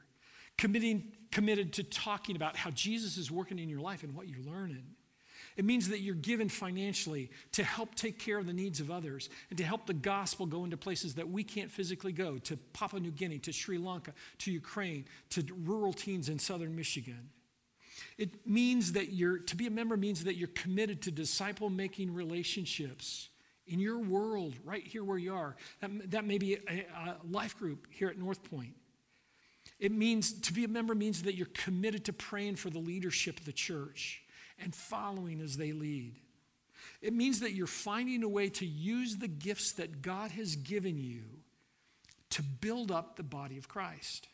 committing, 0.58 1.12
committed 1.32 1.74
to 1.74 1.84
talking 1.84 2.38
about 2.38 2.56
how 2.56 2.70
Jesus 2.70 3.18
is 3.18 3.30
working 3.30 3.60
in 3.60 3.68
your 3.68 3.82
life 3.82 4.04
and 4.04 4.16
what 4.16 4.30
you're 4.30 4.46
learning. 4.46 4.86
It 5.58 5.66
means 5.66 5.90
that 5.90 6.00
you're 6.00 6.16
given 6.16 6.48
financially 6.48 7.30
to 7.54 7.64
help 7.64 7.96
take 7.96 8.20
care 8.20 8.38
of 8.38 8.46
the 8.46 8.54
needs 8.54 8.80
of 8.80 8.90
others 8.90 9.30
and 9.50 9.58
to 9.58 9.66
help 9.66 9.86
the 9.86 9.94
gospel 9.94 10.46
go 10.46 10.64
into 10.64 10.78
places 10.78 11.16
that 11.16 11.30
we 11.30 11.44
can't 11.44 11.70
physically 11.70 12.14
go 12.14 12.38
to 12.38 12.56
Papua 12.72 13.02
New 13.02 13.12
Guinea, 13.12 13.40
to 13.40 13.52
Sri 13.52 13.78
Lanka, 13.78 14.14
to 14.40 14.52
Ukraine, 14.52 15.06
to 15.32 15.46
rural 15.66 15.92
teens 15.92 16.30
in 16.30 16.40
southern 16.40 16.76
Michigan. 16.76 17.32
It 18.18 18.48
means 18.48 18.94
that 18.94 19.12
you're, 19.12 19.40
to 19.40 19.56
be 19.56 19.68
a 19.68 19.72
member 19.72 19.98
means 19.98 20.24
that 20.24 20.36
you're 20.36 20.48
committed 20.50 21.02
to 21.04 21.12
disciple 21.12 21.70
making 21.70 22.14
relationships 22.14 23.30
in 23.68 23.80
your 23.80 24.00
world, 24.00 24.56
right 24.64 24.86
here 24.86 25.04
where 25.04 25.18
you 25.18 25.34
are. 25.34 25.56
That, 25.80 26.12
that 26.12 26.26
may 26.26 26.38
be 26.38 26.56
a, 26.56 26.86
a 26.96 27.18
life 27.30 27.58
group 27.58 27.88
here 27.90 28.10
at 28.10 28.18
North 28.18 28.44
Point. 28.50 28.76
It 29.80 29.92
means 29.92 30.34
to 30.42 30.54
be 30.54 30.64
a 30.64 30.68
member 30.68 30.94
means 30.94 31.24
that 31.24 31.36
you're 31.36 31.48
committed 31.54 32.06
to 32.06 32.14
praying 32.14 32.58
for 32.58 32.70
the 32.70 32.80
leadership 32.80 33.40
of 33.40 33.46
the 33.46 33.54
church 33.54 34.22
and 34.60 34.74
following 34.76 35.42
as 35.42 35.58
they 35.58 35.72
lead. 35.72 36.16
It 37.02 37.14
means 37.14 37.40
that 37.40 37.54
you're 37.54 37.68
finding 37.68 38.24
a 38.24 38.30
way 38.30 38.50
to 38.50 38.66
use 38.66 39.18
the 39.18 39.28
gifts 39.28 39.74
that 39.74 40.02
God 40.02 40.32
has 40.32 40.56
given 40.56 40.98
you 40.98 41.24
to 42.32 42.44
build 42.44 42.92
up 42.92 43.16
the 43.16 43.24
body 43.24 43.58
of 43.58 43.68
Christ. 43.68 44.28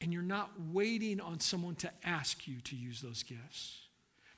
And 0.00 0.12
you're 0.12 0.22
not 0.22 0.50
waiting 0.72 1.20
on 1.20 1.40
someone 1.40 1.76
to 1.76 1.90
ask 2.04 2.46
you 2.46 2.60
to 2.62 2.76
use 2.76 3.00
those 3.00 3.22
gifts 3.22 3.82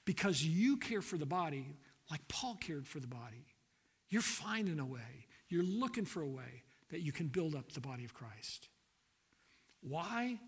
because 0.04 0.44
you 0.44 0.76
care 0.76 1.02
for 1.02 1.16
the 1.16 1.26
body 1.26 1.76
like 2.10 2.26
Paul 2.28 2.56
cared 2.60 2.86
for 2.86 3.00
the 3.00 3.06
body. 3.06 3.46
You're 4.08 4.22
finding 4.22 4.78
a 4.78 4.86
way, 4.86 5.26
you're 5.48 5.62
looking 5.62 6.04
for 6.04 6.22
a 6.22 6.28
way 6.28 6.62
that 6.90 7.00
you 7.00 7.12
can 7.12 7.28
build 7.28 7.54
up 7.54 7.72
the 7.72 7.80
body 7.80 8.04
of 8.04 8.14
Christ. 8.14 8.68
Why? 9.80 10.38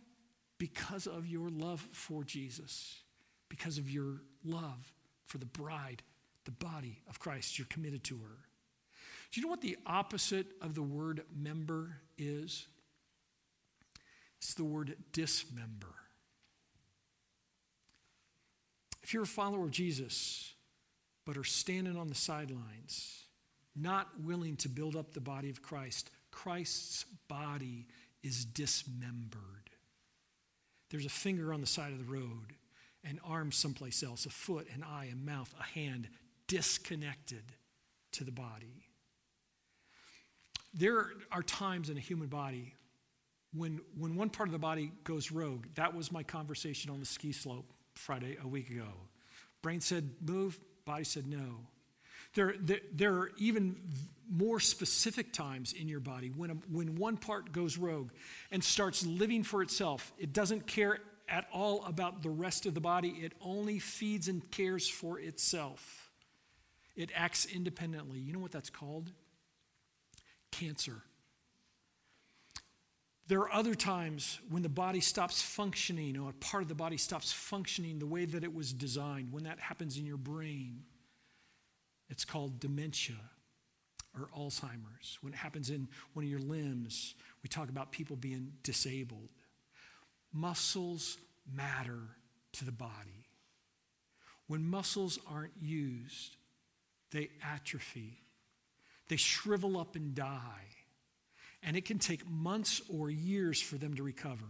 Because 0.59 1.07
of 1.07 1.27
your 1.27 1.51
love 1.51 1.87
for 1.93 2.25
Jesus 2.25 3.03
because 3.49 3.79
of 3.79 3.91
your 3.91 4.23
love 4.45 4.93
for 5.27 5.39
the 5.39 5.47
bride, 5.47 6.03
the 6.45 6.51
body 6.53 7.01
of 7.09 7.19
Christ. 7.19 7.59
You're 7.59 7.67
committed 7.69 8.05
to 8.05 8.17
her. 8.17 8.39
Do 9.33 9.41
you 9.41 9.47
know 9.47 9.51
what 9.51 9.61
the 9.61 9.77
opposite 9.87 10.47
of 10.61 10.75
the 10.75 10.83
word 10.83 11.23
member 11.35 11.97
is? 12.17 12.67
It's 14.39 14.55
the 14.55 14.65
word 14.65 14.97
dismember. 15.13 15.95
If 19.03 19.15
you're 19.15 19.25
a 19.25 19.27
follower 19.27 19.65
of 19.65 19.71
Jesus, 19.71 20.53
but 21.27 21.37
are 21.37 21.45
standing 21.45 21.97
on 21.97 22.09
the 22.09 22.15
sidelines, 22.15 23.25
not 23.75 24.09
willing 24.23 24.57
to 24.57 24.69
build 24.69 24.97
up 24.97 25.13
the 25.13 25.21
body 25.21 25.51
of 25.51 25.61
Christ, 25.61 26.11
Christ's 26.31 27.05
body 27.29 27.87
is 28.23 28.45
dismembered. 28.45 29.41
There's 30.91 31.05
a 31.05 31.11
finger 31.11 31.53
on 31.53 31.61
the 31.61 31.67
side 31.67 31.93
of 31.93 31.99
the 31.99 32.11
road 32.11 32.55
an 33.05 33.21
arm 33.25 33.53
someplace 33.53 34.03
else, 34.03 34.27
a 34.27 34.31
foot, 34.31 34.67
an 34.75 34.83
eye, 34.83 35.09
a 35.13 35.17
mouth, 35.17 35.55
a 35.61 35.63
hand, 35.63 36.09
disconnected 36.49 37.45
to 38.13 38.25
the 38.25 38.33
body. 38.33 38.89
There 40.75 41.13
are 41.31 41.43
times 41.43 41.89
in 41.89 41.97
a 41.97 42.01
human 42.01 42.27
body 42.27 42.75
when, 43.55 43.81
when 43.97 44.17
one 44.17 44.29
part 44.29 44.49
of 44.49 44.53
the 44.53 44.59
body 44.59 44.91
goes 45.05 45.31
rogue. 45.31 45.67
That 45.77 45.95
was 45.95 46.11
my 46.11 46.23
conversation 46.23 46.91
on 46.91 46.99
the 46.99 47.07
ski 47.07 47.33
slope 47.33 47.71
Friday, 47.95 48.37
a 48.43 48.49
week 48.49 48.71
ago. 48.71 48.89
Brain 49.63 49.81
said 49.81 50.11
move, 50.21 50.59
body 50.87 51.05
said 51.05 51.27
no. 51.27 51.57
There, 52.35 52.55
there, 52.61 52.81
there 52.95 53.15
are 53.15 53.33
even 53.37 53.77
more 54.31 54.61
specific 54.61 55.33
times 55.33 55.73
in 55.73 55.89
your 55.89 56.01
body 56.01 56.33
when, 56.35 56.51
a, 56.51 56.55
when 56.71 56.97
one 56.97 57.17
part 57.17 57.53
goes 57.53 57.77
rogue 57.77 58.11
and 58.51 58.63
starts 58.63 59.05
living 59.05 59.43
for 59.43 59.63
itself. 59.63 60.13
It 60.19 60.33
doesn't 60.33 60.67
care 60.67 60.99
at 61.29 61.47
all 61.53 61.85
about 61.85 62.23
the 62.23 62.31
rest 62.31 62.67
of 62.67 62.75
the 62.75 62.81
body. 62.81 63.09
It 63.09 63.33
only 63.41 63.79
feeds 63.79 64.29
and 64.29 64.49
cares 64.51 64.89
for 64.89 65.19
itself. 65.19 66.11
It 66.95 67.11
acts 67.15 67.47
independently. 67.47 68.19
You 68.19 68.33
know 68.33 68.39
what 68.39 68.53
that's 68.53 68.71
called? 68.71 69.11
Cancer. 70.53 71.03
There 73.29 73.41
are 73.41 73.53
other 73.53 73.75
times 73.75 74.39
when 74.49 74.63
the 74.63 74.69
body 74.69 75.01
stops 75.01 75.43
functioning, 75.43 76.17
or 76.17 76.31
a 76.31 76.35
part 76.35 76.63
of 76.63 76.69
the 76.69 76.77
body 76.77 76.97
stops 76.97 77.33
functioning 77.33 77.99
the 77.99 78.07
way 78.07 78.25
that 78.25 78.45
it 78.45 78.55
was 78.55 78.73
designed. 78.73 79.33
When 79.33 79.45
that 79.45 79.59
happens 79.59 79.99
in 79.99 80.07
your 80.07 80.17
brain, 80.17 80.85
it's 82.09 82.25
called 82.25 82.61
dementia 82.61 83.17
or 84.15 84.29
Alzheimer's. 84.37 85.19
When 85.21 85.33
it 85.33 85.37
happens 85.37 85.71
in 85.71 85.89
one 86.13 86.25
of 86.25 86.31
your 86.31 86.41
limbs, 86.41 87.15
we 87.43 87.49
talk 87.49 87.69
about 87.69 87.91
people 87.91 88.17
being 88.17 88.53
disabled. 88.63 89.29
Muscles 90.33 91.19
matter 91.53 92.01
to 92.53 92.65
the 92.65 92.73
body. 92.73 93.27
When 94.47 94.65
muscles 94.65 95.19
aren't 95.29 95.53
used, 95.61 96.37
they 97.11 97.31
atrophy, 97.43 98.21
they 99.09 99.17
shrivel 99.17 99.79
up 99.79 99.97
and 99.97 100.15
die. 100.15 100.76
And 101.67 101.77
it 101.77 101.85
can 101.85 101.99
take 101.99 102.27
months 102.27 102.81
or 102.89 103.11
years 103.11 103.61
for 103.61 103.77
them 103.77 103.95
to 103.95 104.03
recover. 104.03 104.47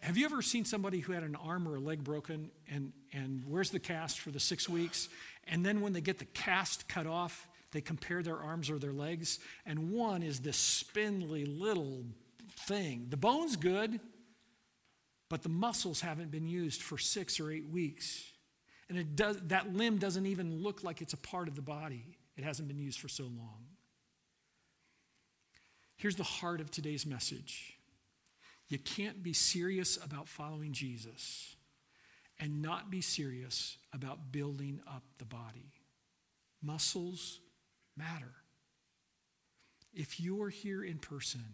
have 0.00 0.16
you 0.16 0.24
ever 0.24 0.42
seen 0.42 0.64
somebody 0.64 0.98
who 0.98 1.12
had 1.12 1.22
an 1.22 1.36
arm 1.36 1.68
or 1.68 1.76
a 1.76 1.80
leg 1.80 2.02
broken 2.02 2.50
and, 2.68 2.92
and 3.12 3.44
where's 3.46 3.70
the 3.70 3.78
cast 3.78 4.18
for 4.18 4.32
the 4.32 4.40
six 4.40 4.68
weeks? 4.68 5.08
And 5.46 5.64
then 5.64 5.80
when 5.80 5.92
they 5.92 6.00
get 6.00 6.18
the 6.18 6.24
cast 6.24 6.88
cut 6.88 7.06
off, 7.06 7.46
they 7.74 7.80
compare 7.80 8.22
their 8.22 8.38
arms 8.38 8.70
or 8.70 8.78
their 8.78 8.92
legs, 8.92 9.40
and 9.66 9.90
one 9.90 10.22
is 10.22 10.40
this 10.40 10.56
spindly 10.56 11.44
little 11.44 12.04
thing. 12.60 13.08
The 13.10 13.16
bone's 13.16 13.56
good, 13.56 13.98
but 15.28 15.42
the 15.42 15.48
muscles 15.48 16.00
haven't 16.00 16.30
been 16.30 16.46
used 16.46 16.82
for 16.82 16.96
six 16.96 17.40
or 17.40 17.50
eight 17.50 17.68
weeks. 17.68 18.22
And 18.88 18.96
it 18.96 19.16
does, 19.16 19.40
that 19.48 19.74
limb 19.74 19.98
doesn't 19.98 20.26
even 20.26 20.62
look 20.62 20.84
like 20.84 21.02
it's 21.02 21.14
a 21.14 21.18
part 21.18 21.48
of 21.48 21.56
the 21.56 21.62
body. 21.62 22.04
It 22.36 22.44
hasn't 22.44 22.68
been 22.68 22.78
used 22.78 23.00
for 23.00 23.08
so 23.08 23.24
long. 23.24 23.64
Here's 26.04 26.16
the 26.16 26.22
heart 26.22 26.60
of 26.60 26.70
today's 26.70 27.06
message 27.06 27.78
you 28.68 28.78
can't 28.78 29.22
be 29.22 29.32
serious 29.32 29.96
about 30.04 30.28
following 30.28 30.74
Jesus 30.74 31.56
and 32.38 32.60
not 32.60 32.90
be 32.90 33.00
serious 33.00 33.78
about 33.90 34.30
building 34.30 34.82
up 34.86 35.02
the 35.16 35.24
body. 35.24 35.72
Muscles 36.62 37.40
matter. 37.96 38.34
If 39.94 40.20
you're 40.20 40.50
here 40.50 40.84
in 40.84 40.98
person, 40.98 41.46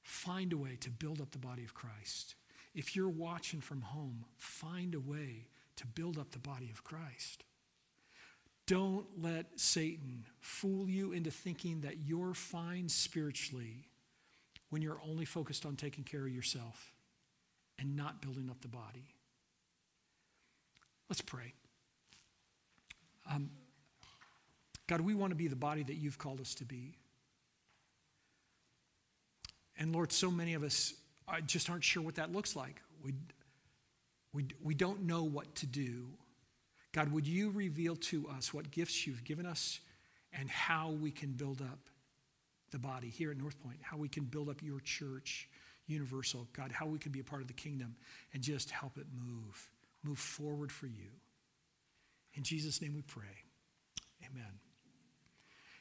find 0.00 0.52
a 0.52 0.56
way 0.56 0.76
to 0.78 0.88
build 0.90 1.20
up 1.20 1.32
the 1.32 1.38
body 1.38 1.64
of 1.64 1.74
Christ. 1.74 2.36
If 2.72 2.94
you're 2.94 3.08
watching 3.08 3.60
from 3.60 3.80
home, 3.80 4.26
find 4.36 4.94
a 4.94 5.00
way 5.00 5.48
to 5.74 5.88
build 5.88 6.18
up 6.18 6.30
the 6.30 6.38
body 6.38 6.70
of 6.70 6.84
Christ. 6.84 7.42
Don't 8.66 9.06
let 9.22 9.46
Satan 9.56 10.24
fool 10.40 10.88
you 10.88 11.12
into 11.12 11.30
thinking 11.30 11.82
that 11.82 11.98
you're 12.04 12.34
fine 12.34 12.88
spiritually 12.88 13.86
when 14.70 14.82
you're 14.82 15.00
only 15.08 15.24
focused 15.24 15.64
on 15.64 15.76
taking 15.76 16.02
care 16.02 16.22
of 16.22 16.34
yourself 16.34 16.92
and 17.78 17.96
not 17.96 18.20
building 18.20 18.50
up 18.50 18.60
the 18.62 18.68
body. 18.68 19.14
Let's 21.08 21.20
pray. 21.20 21.52
Um, 23.30 23.50
God, 24.88 25.00
we 25.00 25.14
want 25.14 25.30
to 25.30 25.36
be 25.36 25.48
the 25.48 25.56
body 25.56 25.82
that 25.84 25.94
you've 25.94 26.18
called 26.18 26.40
us 26.40 26.54
to 26.56 26.64
be. 26.64 26.96
And 29.78 29.92
Lord, 29.92 30.10
so 30.10 30.30
many 30.30 30.54
of 30.54 30.62
us 30.62 30.94
just 31.46 31.70
aren't 31.70 31.84
sure 31.84 32.02
what 32.02 32.16
that 32.16 32.32
looks 32.32 32.56
like. 32.56 32.80
We, 33.02 33.12
we, 34.32 34.46
we 34.62 34.74
don't 34.74 35.02
know 35.02 35.22
what 35.22 35.54
to 35.56 35.66
do. 35.66 36.06
God, 36.96 37.12
would 37.12 37.28
you 37.28 37.50
reveal 37.50 37.94
to 37.94 38.26
us 38.26 38.54
what 38.54 38.70
gifts 38.70 39.06
you've 39.06 39.22
given 39.22 39.44
us 39.44 39.80
and 40.32 40.48
how 40.48 40.92
we 40.92 41.10
can 41.10 41.32
build 41.32 41.60
up 41.60 41.90
the 42.70 42.78
body 42.78 43.10
here 43.10 43.30
at 43.30 43.36
North 43.36 43.62
Point, 43.62 43.76
how 43.82 43.98
we 43.98 44.08
can 44.08 44.24
build 44.24 44.48
up 44.48 44.62
your 44.62 44.80
church, 44.80 45.46
universal, 45.86 46.48
God, 46.54 46.72
how 46.72 46.86
we 46.86 46.98
can 46.98 47.12
be 47.12 47.20
a 47.20 47.24
part 47.24 47.42
of 47.42 47.48
the 47.48 47.54
kingdom 47.54 47.96
and 48.32 48.42
just 48.42 48.70
help 48.70 48.96
it 48.96 49.04
move, 49.14 49.70
move 50.02 50.18
forward 50.18 50.72
for 50.72 50.86
you. 50.86 51.10
In 52.32 52.42
Jesus' 52.42 52.80
name 52.80 52.94
we 52.94 53.02
pray. 53.02 53.44
Amen. 54.24 54.52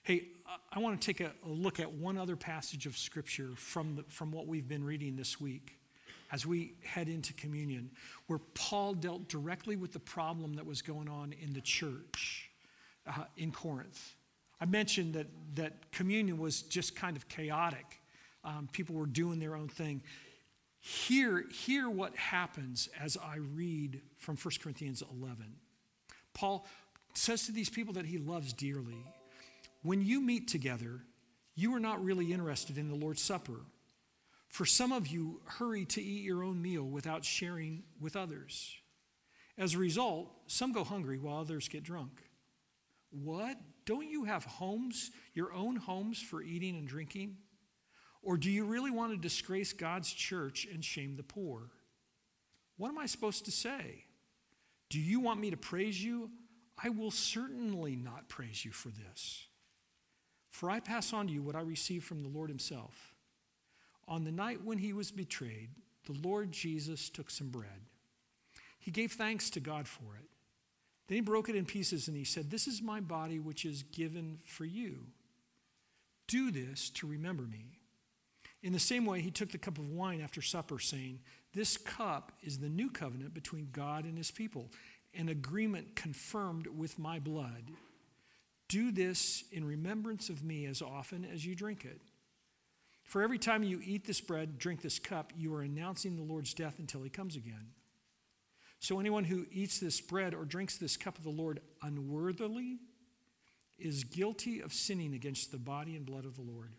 Hey, 0.03 0.27
I 0.69 0.79
want 0.79 0.99
to 0.99 1.13
take 1.13 1.21
a, 1.21 1.31
look 1.45 1.79
at 1.79 1.93
one 1.93 2.17
other 2.17 2.35
passage 2.35 2.87
of 2.87 2.97
Scripture 2.97 3.51
from, 3.55 3.95
the, 3.95 4.03
from 4.09 4.33
what 4.33 4.47
we've 4.47 4.67
been 4.67 4.83
reading 4.83 5.15
this 5.15 5.39
week 5.39 5.77
as 6.31 6.45
we 6.45 6.73
head 6.83 7.07
into 7.07 7.33
communion, 7.33 7.91
where 8.27 8.39
Paul 8.53 8.93
dealt 8.93 9.27
directly 9.27 9.75
with 9.75 9.93
the 9.93 9.99
problem 9.99 10.55
that 10.55 10.65
was 10.65 10.81
going 10.81 11.07
on 11.07 11.33
in 11.41 11.53
the 11.53 11.61
church 11.61 12.49
uh, 13.07 13.25
in 13.37 13.51
Corinth. 13.51 14.15
I 14.59 14.65
mentioned 14.65 15.13
that, 15.13 15.27
that 15.55 15.91
communion 15.91 16.37
was 16.37 16.61
just 16.63 16.95
kind 16.95 17.17
of 17.17 17.27
chaotic. 17.27 18.01
Um, 18.43 18.69
people 18.71 18.95
were 18.95 19.05
doing 19.05 19.39
their 19.39 19.55
own 19.55 19.67
thing. 19.67 20.01
Hear, 20.79 21.45
hear 21.51 21.89
what 21.89 22.15
happens 22.15 22.89
as 22.99 23.17
I 23.17 23.37
read 23.55 24.01
from 24.17 24.37
1 24.37 24.53
Corinthians 24.61 25.03
11. 25.19 25.45
Paul 26.33 26.67
says 27.13 27.45
to 27.45 27.51
these 27.51 27.69
people 27.69 27.93
that 27.93 28.05
he 28.05 28.17
loves 28.17 28.53
dearly 28.53 29.03
when 29.85 30.01
you 30.03 30.19
meet 30.19 30.47
together, 30.47 31.01
you 31.53 31.75
are 31.75 31.79
not 31.79 32.03
really 32.03 32.33
interested 32.33 32.79
in 32.79 32.89
the 32.89 32.95
Lord's 32.95 33.21
Supper. 33.21 33.59
For 34.55 34.65
some 34.65 34.93
of 34.93 35.07
you, 35.07 35.41
hurry 35.43 35.83
to 35.83 36.01
eat 36.01 36.23
your 36.23 36.41
own 36.41 36.61
meal 36.61 36.83
without 36.83 37.25
sharing 37.25 37.83
with 37.99 38.15
others. 38.15 38.73
As 39.57 39.73
a 39.73 39.77
result, 39.77 40.31
some 40.47 40.71
go 40.71 40.85
hungry 40.85 41.17
while 41.17 41.39
others 41.39 41.67
get 41.67 41.83
drunk. 41.83 42.21
What? 43.11 43.57
Don't 43.85 44.09
you 44.09 44.23
have 44.23 44.45
homes, 44.45 45.11
your 45.33 45.51
own 45.51 45.75
homes 45.75 46.21
for 46.21 46.41
eating 46.41 46.77
and 46.77 46.87
drinking? 46.87 47.35
Or 48.23 48.37
do 48.37 48.49
you 48.49 48.63
really 48.63 48.91
want 48.91 49.11
to 49.11 49.17
disgrace 49.17 49.73
God's 49.73 50.13
church 50.13 50.65
and 50.73 50.85
shame 50.85 51.17
the 51.17 51.23
poor? 51.23 51.69
What 52.77 52.87
am 52.87 52.97
I 52.97 53.07
supposed 53.07 53.43
to 53.43 53.51
say? 53.51 54.05
Do 54.89 55.01
you 55.01 55.19
want 55.19 55.41
me 55.41 55.51
to 55.51 55.57
praise 55.57 56.01
you? 56.01 56.29
I 56.81 56.91
will 56.91 57.11
certainly 57.11 57.97
not 57.97 58.29
praise 58.29 58.63
you 58.63 58.71
for 58.71 58.87
this. 58.87 59.47
For 60.49 60.69
I 60.69 60.79
pass 60.79 61.11
on 61.11 61.27
to 61.27 61.33
you 61.33 61.43
what 61.43 61.57
I 61.57 61.61
received 61.61 62.05
from 62.05 62.23
the 62.23 62.29
Lord 62.29 62.49
himself. 62.49 63.14
On 64.07 64.23
the 64.23 64.31
night 64.31 64.63
when 64.63 64.77
he 64.77 64.93
was 64.93 65.11
betrayed, 65.11 65.69
the 66.05 66.27
Lord 66.27 66.51
Jesus 66.51 67.09
took 67.09 67.29
some 67.29 67.49
bread. 67.49 67.89
He 68.79 68.91
gave 68.91 69.13
thanks 69.13 69.49
to 69.51 69.59
God 69.59 69.87
for 69.87 70.15
it. 70.19 70.29
Then 71.07 71.15
he 71.15 71.21
broke 71.21 71.49
it 71.49 71.55
in 71.55 71.65
pieces 71.65 72.07
and 72.07 72.15
he 72.15 72.23
said, 72.23 72.49
This 72.49 72.67
is 72.67 72.81
my 72.81 72.99
body, 72.99 73.39
which 73.39 73.65
is 73.65 73.83
given 73.83 74.39
for 74.45 74.65
you. 74.65 75.07
Do 76.27 76.51
this 76.51 76.89
to 76.91 77.07
remember 77.07 77.43
me. 77.43 77.79
In 78.63 78.73
the 78.73 78.79
same 78.79 79.05
way, 79.05 79.21
he 79.21 79.29
took 79.29 79.51
the 79.51 79.59
cup 79.59 79.77
of 79.77 79.89
wine 79.89 80.21
after 80.21 80.41
supper, 80.41 80.79
saying, 80.79 81.19
This 81.53 81.77
cup 81.77 82.31
is 82.41 82.57
the 82.57 82.69
new 82.69 82.89
covenant 82.89 83.33
between 83.33 83.69
God 83.71 84.05
and 84.05 84.17
his 84.17 84.31
people, 84.31 84.71
an 85.13 85.29
agreement 85.29 85.95
confirmed 85.95 86.67
with 86.67 86.97
my 86.97 87.19
blood. 87.19 87.71
Do 88.67 88.91
this 88.91 89.43
in 89.51 89.63
remembrance 89.63 90.29
of 90.29 90.43
me 90.43 90.65
as 90.65 90.81
often 90.81 91.25
as 91.31 91.45
you 91.45 91.53
drink 91.53 91.85
it. 91.85 92.01
For 93.05 93.21
every 93.21 93.37
time 93.37 93.63
you 93.63 93.79
eat 93.83 94.05
this 94.05 94.19
bread, 94.19 94.57
drink 94.57 94.81
this 94.81 94.99
cup, 94.99 95.31
you 95.37 95.53
are 95.53 95.61
announcing 95.61 96.15
the 96.15 96.23
Lord's 96.23 96.53
death 96.53 96.79
until 96.79 97.03
he 97.03 97.09
comes 97.09 97.35
again. 97.35 97.69
So 98.79 98.99
anyone 98.99 99.23
who 99.23 99.45
eats 99.51 99.79
this 99.79 100.01
bread 100.01 100.33
or 100.33 100.43
drinks 100.43 100.77
this 100.77 100.97
cup 100.97 101.17
of 101.17 101.23
the 101.23 101.29
Lord 101.29 101.61
unworthily 101.81 102.79
is 103.77 104.03
guilty 104.03 104.59
of 104.61 104.73
sinning 104.73 105.13
against 105.13 105.51
the 105.51 105.57
body 105.57 105.95
and 105.95 106.05
blood 106.05 106.25
of 106.25 106.35
the 106.35 106.41
Lord. 106.41 106.73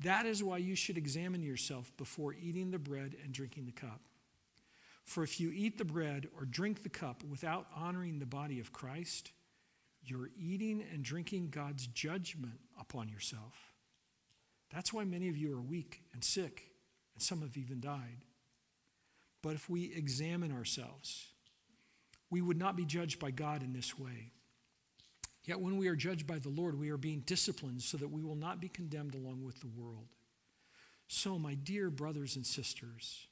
That 0.00 0.26
is 0.26 0.42
why 0.42 0.58
you 0.58 0.74
should 0.74 0.98
examine 0.98 1.42
yourself 1.42 1.92
before 1.96 2.34
eating 2.34 2.70
the 2.70 2.78
bread 2.78 3.16
and 3.22 3.32
drinking 3.32 3.66
the 3.66 3.72
cup. 3.72 4.00
For 5.04 5.22
if 5.22 5.40
you 5.40 5.50
eat 5.52 5.78
the 5.78 5.84
bread 5.84 6.28
or 6.38 6.44
drink 6.44 6.82
the 6.82 6.88
cup 6.88 7.22
without 7.24 7.66
honoring 7.74 8.18
the 8.18 8.26
body 8.26 8.60
of 8.60 8.72
Christ, 8.72 9.32
you're 10.04 10.30
eating 10.38 10.84
and 10.92 11.02
drinking 11.02 11.48
God's 11.50 11.86
judgment 11.86 12.58
upon 12.78 13.08
yourself. 13.08 13.71
That's 14.72 14.92
why 14.92 15.04
many 15.04 15.28
of 15.28 15.36
you 15.36 15.56
are 15.56 15.60
weak 15.60 16.02
and 16.14 16.24
sick, 16.24 16.70
and 17.14 17.22
some 17.22 17.42
have 17.42 17.56
even 17.56 17.80
died. 17.80 18.24
But 19.42 19.54
if 19.54 19.68
we 19.68 19.92
examine 19.94 20.52
ourselves, 20.52 21.26
we 22.30 22.40
would 22.40 22.58
not 22.58 22.76
be 22.76 22.84
judged 22.84 23.18
by 23.18 23.30
God 23.30 23.62
in 23.62 23.72
this 23.72 23.98
way. 23.98 24.30
Yet 25.44 25.60
when 25.60 25.76
we 25.76 25.88
are 25.88 25.96
judged 25.96 26.26
by 26.26 26.38
the 26.38 26.48
Lord, 26.48 26.78
we 26.78 26.90
are 26.90 26.96
being 26.96 27.20
disciplined 27.26 27.82
so 27.82 27.96
that 27.98 28.10
we 28.10 28.22
will 28.22 28.36
not 28.36 28.60
be 28.60 28.68
condemned 28.68 29.14
along 29.14 29.44
with 29.44 29.60
the 29.60 29.66
world. 29.66 30.06
So, 31.08 31.38
my 31.38 31.54
dear 31.54 31.90
brothers 31.90 32.36
and 32.36 32.46
sisters, 32.46 33.26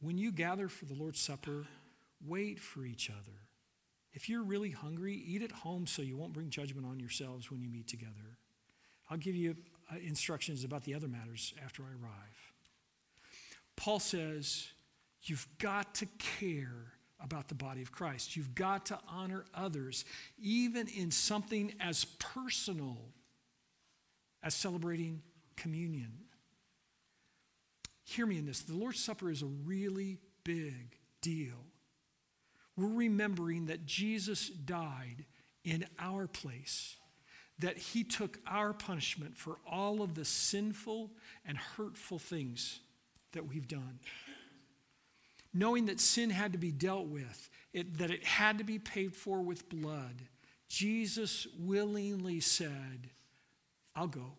when 0.00 0.18
you 0.18 0.32
gather 0.32 0.68
for 0.68 0.84
the 0.84 0.94
Lord's 0.94 1.20
Supper, 1.20 1.64
wait 2.26 2.58
for 2.60 2.84
each 2.84 3.08
other. 3.08 3.38
If 4.12 4.28
you're 4.28 4.42
really 4.42 4.70
hungry, 4.70 5.14
eat 5.14 5.42
at 5.42 5.52
home 5.52 5.86
so 5.86 6.02
you 6.02 6.16
won't 6.16 6.32
bring 6.32 6.50
judgment 6.50 6.86
on 6.86 7.00
yourselves 7.00 7.50
when 7.50 7.62
you 7.62 7.68
meet 7.70 7.88
together. 7.88 8.38
I'll 9.08 9.16
give 9.16 9.34
you 9.34 9.56
Uh, 9.94 9.98
instructions 10.06 10.64
about 10.64 10.84
the 10.84 10.94
other 10.94 11.08
matters 11.08 11.54
after 11.64 11.82
I 11.82 11.86
arrive. 12.02 12.52
Paul 13.76 14.00
says, 14.00 14.68
You've 15.22 15.46
got 15.58 15.94
to 15.96 16.06
care 16.18 16.92
about 17.18 17.48
the 17.48 17.54
body 17.54 17.80
of 17.80 17.90
Christ. 17.90 18.36
You've 18.36 18.54
got 18.54 18.86
to 18.86 18.98
honor 19.08 19.44
others, 19.54 20.04
even 20.38 20.86
in 20.88 21.10
something 21.10 21.72
as 21.80 22.04
personal 22.18 22.98
as 24.42 24.54
celebrating 24.54 25.22
communion. 25.56 26.12
Hear 28.04 28.26
me 28.26 28.36
in 28.36 28.44
this 28.44 28.60
the 28.60 28.76
Lord's 28.76 29.00
Supper 29.02 29.30
is 29.30 29.42
a 29.42 29.46
really 29.46 30.18
big 30.44 30.98
deal 31.22 31.64
we're 32.76 32.88
remembering 32.88 33.66
that 33.66 33.86
Jesus 33.86 34.48
died 34.48 35.24
in 35.62 35.86
our 35.98 36.26
place, 36.26 36.96
that 37.58 37.78
he 37.78 38.02
took 38.02 38.38
our 38.46 38.72
punishment 38.72 39.36
for 39.36 39.58
all 39.70 40.02
of 40.02 40.14
the 40.14 40.24
sinful 40.24 41.10
and 41.46 41.56
hurtful 41.56 42.18
things 42.18 42.80
that 43.32 43.46
we've 43.46 43.68
done. 43.68 43.98
Knowing 45.52 45.86
that 45.86 46.00
sin 46.00 46.30
had 46.30 46.52
to 46.52 46.58
be 46.58 46.72
dealt 46.72 47.06
with, 47.06 47.48
it, 47.72 47.98
that 47.98 48.10
it 48.10 48.24
had 48.24 48.58
to 48.58 48.64
be 48.64 48.78
paid 48.78 49.14
for 49.14 49.40
with 49.40 49.68
blood, 49.68 50.22
Jesus 50.68 51.46
willingly 51.58 52.40
said, 52.40 53.10
I'll 53.94 54.08
go. 54.08 54.32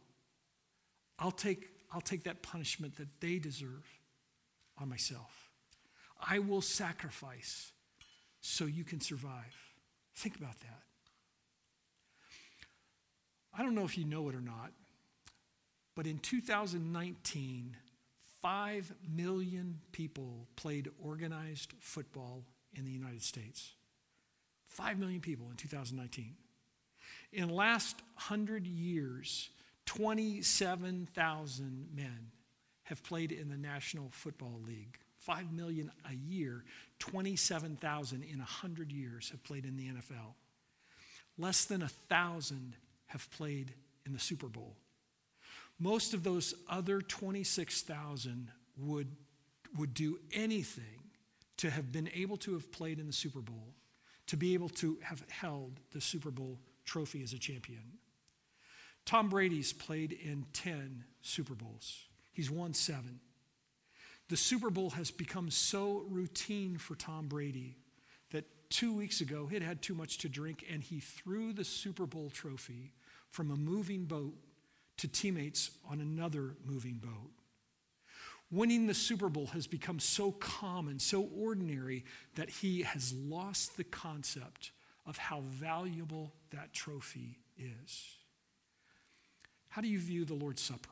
I'll 1.17 1.32
take, 1.32 1.69
I'll 1.93 2.01
take 2.01 2.23
that 2.23 2.41
punishment 2.41 2.97
that 2.97 3.21
they 3.21 3.39
deserve 3.39 3.86
on 4.78 4.89
myself. 4.89 5.49
I 6.19 6.39
will 6.39 6.62
sacrifice 6.62 7.71
so 8.41 8.65
you 8.65 8.84
can 8.84 8.99
survive. 8.99 9.56
Think 10.15 10.36
about 10.36 10.60
that. 10.60 10.84
I 13.57 13.63
don't 13.63 13.75
know 13.75 13.85
if 13.85 13.97
you 13.97 14.05
know 14.05 14.29
it 14.29 14.35
or 14.35 14.41
not, 14.41 14.71
but 15.95 16.05
in 16.05 16.19
2019, 16.19 17.75
5 18.41 18.93
million 19.15 19.79
people 19.91 20.47
played 20.55 20.89
organized 21.01 21.73
football 21.80 22.43
in 22.75 22.86
the 22.86 22.91
United 22.91 23.23
States. 23.23 23.71
5 24.69 24.99
million 24.99 25.21
people 25.21 25.49
in 25.49 25.55
2019. 25.55 26.36
In 27.32 27.47
the 27.47 27.53
last 27.53 28.01
100 28.15 28.67
years, 28.67 29.49
27,000 29.86 31.88
men 31.95 32.32
have 32.84 33.01
played 33.03 33.32
in 33.32 33.49
the 33.49 33.57
National 33.57 34.09
Football 34.11 34.59
League. 34.65 34.99
5 35.19 35.53
million 35.53 35.91
a 36.09 36.13
year, 36.13 36.65
27,000 36.99 38.21
in 38.21 38.39
100 38.39 38.91
years 38.91 39.30
have 39.30 39.41
played 39.43 39.65
in 39.65 39.77
the 39.77 39.88
NFL. 39.88 40.34
Less 41.38 41.65
than 41.65 41.82
1,000 41.82 42.75
have 43.08 43.30
played 43.32 43.74
in 44.06 44.14
the 44.14 44.20
Super 44.20 44.47
Bowl. 44.47 44.76
Most 45.80 46.14
of 46.14 46.24
those 46.24 46.53
other 46.70 47.01
26,000 47.01 48.51
would, 48.78 49.16
would 49.78 49.93
do 49.93 50.20
anything 50.34 50.84
to 51.58 51.70
have 51.70 51.91
been 51.91 52.10
able 52.14 52.38
to 52.38 52.53
have 52.53 52.72
played 52.72 52.99
in 52.99 53.08
the 53.08 53.14
Super 53.14 53.41
Bowl, 53.41 53.74
to 54.28 54.38
be 54.38 54.53
able 54.53 54.70
to 54.70 54.97
have 55.01 55.24
held 55.30 55.80
the 55.91 56.01
Super 56.01 56.32
Bowl 56.32 56.60
trophy 56.86 57.24
as 57.24 57.34
a 57.34 57.39
champion. 57.39 57.84
Tom 59.06 59.30
Brady's 59.30 59.72
played 59.72 60.12
in 60.12 60.45
10 60.53 61.03
Super 61.22 61.53
Bowls, 61.53 62.06
he's 62.32 62.49
won 62.49 62.74
seven. 62.74 63.20
The 64.28 64.38
Super 64.38 64.72
Bowl 64.72 64.89
has 64.91 65.12
become 65.12 65.51
so 65.51 66.03
routine 66.10 66.78
for 66.78 66.95
Tom 66.95 67.28
Brady 67.28 67.78
that 68.36 68.43
two 68.69 68.93
weeks 68.93 69.21
ago 69.21 69.47
he'd 69.47 69.61
had 69.61 69.81
too 69.81 69.95
much 69.95 70.17
to 70.17 70.27
drink 70.27 70.65
and 70.69 70.83
he 70.83 70.99
threw 70.99 71.53
the 71.53 71.63
Super 71.63 72.05
Bowl 72.05 72.29
trophy 72.29 72.91
from 73.31 73.49
a 73.49 73.55
moving 73.55 74.03
boat 74.03 74.33
to 74.97 75.07
teammates 75.07 75.71
on 75.89 76.01
another 76.01 76.55
moving 76.65 76.95
boat. 76.95 77.31
Winning 78.51 78.88
the 78.88 78.93
Super 78.93 79.29
Bowl 79.29 79.47
has 79.47 79.67
become 79.67 79.99
so 79.99 80.31
common, 80.33 80.99
so 80.99 81.29
ordinary, 81.36 82.03
that 82.36 82.49
he 82.49 82.83
has 82.83 83.13
lost 83.13 83.77
the 83.77 83.83
concept 83.86 84.71
of 85.05 85.17
how 85.17 85.41
valuable 85.41 86.33
that 86.51 86.73
trophy 86.73 87.39
is. 87.57 88.03
How 89.69 89.81
do 89.81 89.88
you 89.88 89.99
view 89.99 90.25
the 90.25 90.33
Lord's 90.33 90.61
Supper? 90.61 90.89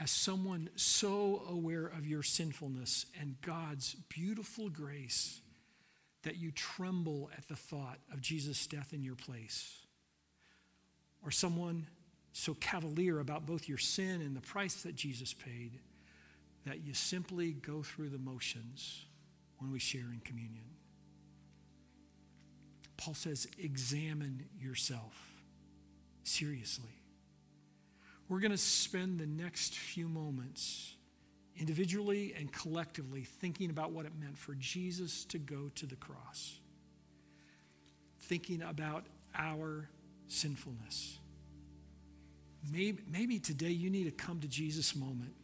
As 0.00 0.10
someone 0.12 0.70
so 0.76 1.42
aware 1.48 1.86
of 1.86 2.06
your 2.06 2.22
sinfulness 2.22 3.06
and 3.20 3.40
God's 3.42 3.94
beautiful 4.08 4.68
grace 4.68 5.40
that 6.22 6.36
you 6.36 6.52
tremble 6.52 7.30
at 7.36 7.48
the 7.48 7.56
thought 7.56 7.98
of 8.12 8.20
Jesus' 8.20 8.66
death 8.66 8.92
in 8.92 9.02
your 9.02 9.16
place? 9.16 9.78
Or 11.24 11.32
someone 11.32 11.88
so 12.32 12.54
cavalier 12.54 13.18
about 13.18 13.44
both 13.44 13.68
your 13.68 13.78
sin 13.78 14.20
and 14.20 14.36
the 14.36 14.40
price 14.40 14.82
that 14.82 14.94
Jesus 14.94 15.34
paid 15.34 15.80
that 16.64 16.84
you 16.84 16.94
simply 16.94 17.52
go 17.52 17.82
through 17.82 18.10
the 18.10 18.18
motions 18.18 19.06
when 19.58 19.72
we 19.72 19.78
share 19.78 20.12
in 20.12 20.20
communion. 20.24 20.64
Paul 22.96 23.14
says, 23.14 23.48
examine 23.58 24.44
yourself 24.60 25.32
seriously. 26.24 26.97
We're 28.28 28.40
going 28.40 28.52
to 28.52 28.58
spend 28.58 29.18
the 29.18 29.26
next 29.26 29.74
few 29.74 30.08
moments 30.08 30.94
individually 31.56 32.34
and 32.38 32.52
collectively 32.52 33.22
thinking 33.24 33.70
about 33.70 33.90
what 33.92 34.06
it 34.06 34.12
meant 34.20 34.36
for 34.36 34.54
Jesus 34.54 35.24
to 35.26 35.38
go 35.38 35.70
to 35.76 35.86
the 35.86 35.96
cross, 35.96 36.58
thinking 38.20 38.62
about 38.62 39.06
our 39.34 39.88
sinfulness 40.28 41.18
Maybe, 42.70 43.02
maybe 43.10 43.38
today 43.38 43.70
you 43.70 43.90
need 43.90 44.04
to 44.04 44.10
come 44.10 44.40
to 44.40 44.48
Jesus' 44.48 44.94
moment 44.94 45.34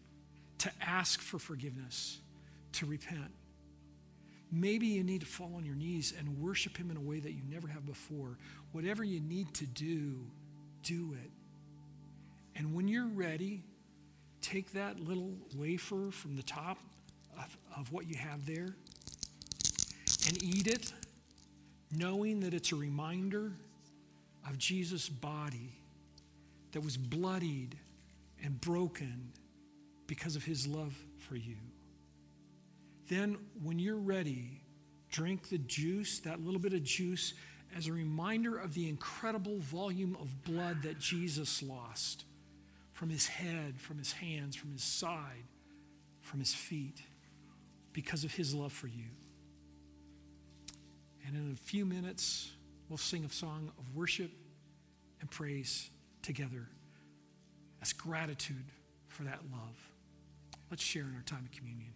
to 0.59 0.70
ask 0.80 1.20
for 1.20 1.39
forgiveness, 1.39 2.18
to 2.72 2.87
repent. 2.87 3.30
Maybe 4.51 4.87
you 4.87 5.03
need 5.03 5.20
to 5.20 5.26
fall 5.26 5.53
on 5.57 5.64
your 5.64 5.74
knees 5.74 6.12
and 6.16 6.39
worship 6.39 6.76
Him 6.76 6.91
in 6.91 6.97
a 6.97 7.01
way 7.01 7.20
that 7.20 7.32
you 7.32 7.43
never 7.49 7.68
have 7.68 7.87
before. 7.87 8.39
Whatever 8.72 9.05
you 9.05 9.20
need 9.20 9.53
to 9.55 9.66
do, 9.66 10.26
do 10.82 11.16
it. 11.22 11.30
And 12.57 12.74
when 12.74 12.88
you're 12.88 13.09
ready, 13.09 13.64
take 14.40 14.72
that 14.72 15.00
little 15.00 15.34
wafer 15.57 16.11
from 16.11 16.36
the 16.36 16.42
top 16.42 16.78
of, 17.38 17.57
of 17.76 17.92
what 17.92 18.07
you 18.09 18.16
have 18.16 18.46
there 18.46 18.76
and 20.26 20.42
eat 20.42 20.66
it, 20.66 20.92
knowing 21.90 22.40
that 22.40 22.55
it's 22.55 22.72
a 22.72 22.76
reminder 22.76 23.52
of 24.48 24.59
Jesus' 24.59 25.09
body 25.09 25.72
that 26.72 26.82
was 26.82 26.96
bloodied 26.96 27.76
and 28.42 28.61
broken 28.61 29.32
because 30.07 30.36
of 30.36 30.44
his 30.44 30.66
love 30.66 30.94
for 31.18 31.36
you. 31.36 31.57
Then, 33.09 33.36
when 33.62 33.78
you're 33.78 33.96
ready, 33.96 34.62
drink 35.11 35.48
the 35.48 35.59
juice, 35.59 36.20
that 36.20 36.40
little 36.40 36.61
bit 36.61 36.72
of 36.72 36.82
juice, 36.82 37.34
as 37.76 37.86
a 37.86 37.92
reminder 37.92 38.57
of 38.57 38.74
the 38.74 38.88
incredible 38.88 39.59
volume 39.59 40.16
of 40.20 40.44
blood 40.44 40.82
that 40.82 40.98
Jesus 40.98 41.62
lost 41.62 42.24
from 42.95 43.11
his 43.11 43.26
head, 43.26 43.78
from 43.80 43.99
his 43.99 44.12
hands, 44.12 44.57
from 44.57 44.72
his 44.72 44.82
side, 44.82 45.45
from 46.20 46.40
his 46.40 46.55
feet, 46.55 47.03
because 47.92 48.24
of 48.24 48.32
his 48.32 48.55
love 48.55 48.72
for 48.72 48.86
you. 48.86 49.11
And 51.26 51.36
in 51.36 51.53
a 51.53 51.57
few 51.57 51.84
minutes, 51.84 52.53
we'll 52.88 52.97
sing 52.97 53.24
a 53.24 53.30
song 53.30 53.70
of 53.78 53.95
worship 53.95 54.30
and 55.20 55.30
praise 55.30 55.90
together 56.22 56.68
as 57.82 57.92
gratitude 57.92 58.64
for 59.09 59.24
that 59.24 59.40
love. 59.53 59.76
Let's 60.70 60.82
share 60.82 61.03
in 61.03 61.14
our 61.14 61.22
time 61.22 61.45
of 61.45 61.51
communion. 61.51 61.92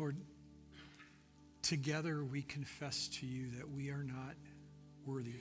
Lord, 0.00 0.16
together 1.60 2.24
we 2.24 2.40
confess 2.40 3.08
to 3.08 3.26
you 3.26 3.50
that 3.58 3.68
we 3.70 3.90
are 3.90 4.02
not 4.02 4.34
worthy. 5.04 5.34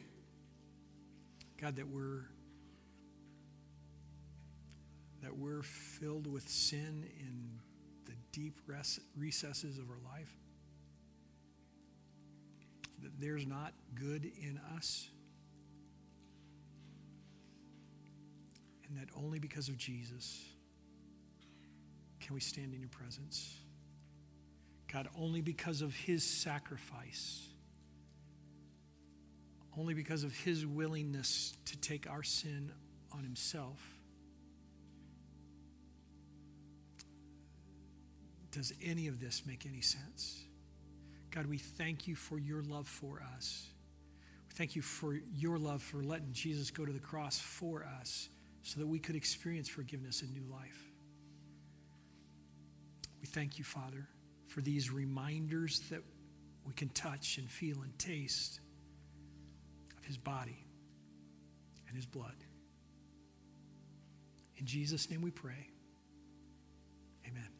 God, 1.62 1.78
that 1.78 1.88
we're 1.88 2.26
that 5.24 5.38
we're 5.38 5.62
filled 5.64 6.28
with 6.28 6.50
sin 6.50 7.06
in 7.22 7.60
the 8.06 8.12
deep 8.34 8.60
recesses 9.18 9.78
of 9.78 9.86
our 9.90 10.14
life. 10.14 10.34
That 13.02 13.12
there's 13.18 13.48
not 13.48 13.72
good 13.96 14.26
in 14.26 14.60
us. 14.76 15.08
And 18.90 18.98
that 18.98 19.08
only 19.18 19.40
because 19.40 19.70
of 19.70 19.78
Jesus 19.78 20.44
can 22.20 22.34
we 22.34 22.42
stand 22.42 22.74
in 22.74 22.82
your 22.82 22.90
presence. 22.90 23.56
God, 24.92 25.08
only 25.18 25.42
because 25.42 25.82
of 25.82 25.96
his 25.96 26.24
sacrifice, 26.24 27.48
only 29.78 29.94
because 29.94 30.24
of 30.24 30.36
his 30.36 30.66
willingness 30.66 31.56
to 31.66 31.78
take 31.78 32.10
our 32.10 32.24
sin 32.24 32.72
on 33.14 33.24
himself, 33.24 33.80
does 38.52 38.74
any 38.84 39.08
of 39.08 39.20
this 39.20 39.44
make 39.46 39.66
any 39.68 39.82
sense? 39.82 40.44
God, 41.30 41.46
we 41.46 41.60
thank 41.60 42.08
you 42.08 42.16
for 42.16 42.40
your 42.40 42.64
love 42.64 42.88
for 42.88 43.22
us. 43.36 43.68
We 44.48 44.56
thank 44.56 44.76
you 44.76 44.82
for 44.82 45.20
your 45.36 45.60
love 45.60 45.84
for 45.84 46.02
letting 46.02 46.34
Jesus 46.34 46.72
go 46.72 46.84
to 46.84 46.92
the 46.92 47.00
cross 47.00 47.38
for 47.38 47.88
us 48.02 48.30
so 48.64 48.80
that 48.80 48.88
we 48.88 48.98
could 48.98 49.16
experience 49.16 49.70
forgiveness 49.70 50.24
and 50.24 50.34
new 50.34 50.52
life. 50.52 50.92
We 53.22 53.28
thank 53.28 53.60
you, 53.60 53.64
Father 53.64 54.08
for 54.50 54.62
these 54.62 54.92
reminders 54.92 55.80
that 55.92 56.02
we 56.66 56.74
can 56.74 56.90
touch 56.90 57.38
and 57.38 57.50
feel 57.50 57.82
and 57.82 57.98
taste 57.98 58.60
of 59.98 60.04
his 60.06 60.18
body 60.18 60.66
and 61.88 61.96
his 61.96 62.06
blood. 62.06 62.36
In 64.58 64.66
Jesus' 64.66 65.10
name 65.10 65.22
we 65.22 65.32
pray. 65.32 65.70
Amen. 67.28 67.59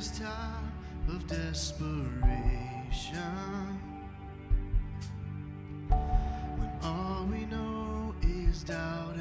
this 0.00 0.18
time 0.18 0.72
of 1.08 1.26
desperation. 1.26 2.22
When 5.90 6.70
all 6.82 7.26
we 7.30 7.44
know 7.44 8.14
is 8.22 8.62
doubt 8.62 9.16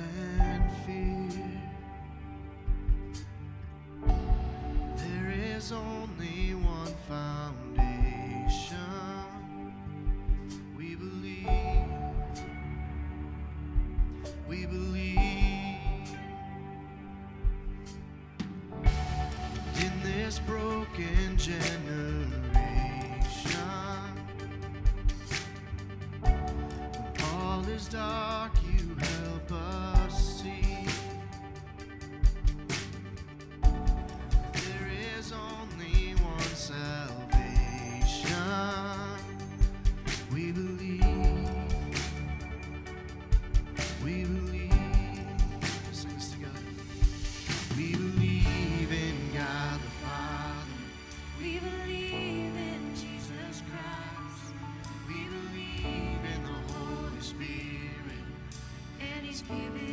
Here 59.50 59.89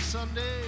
Sunday. 0.00 0.59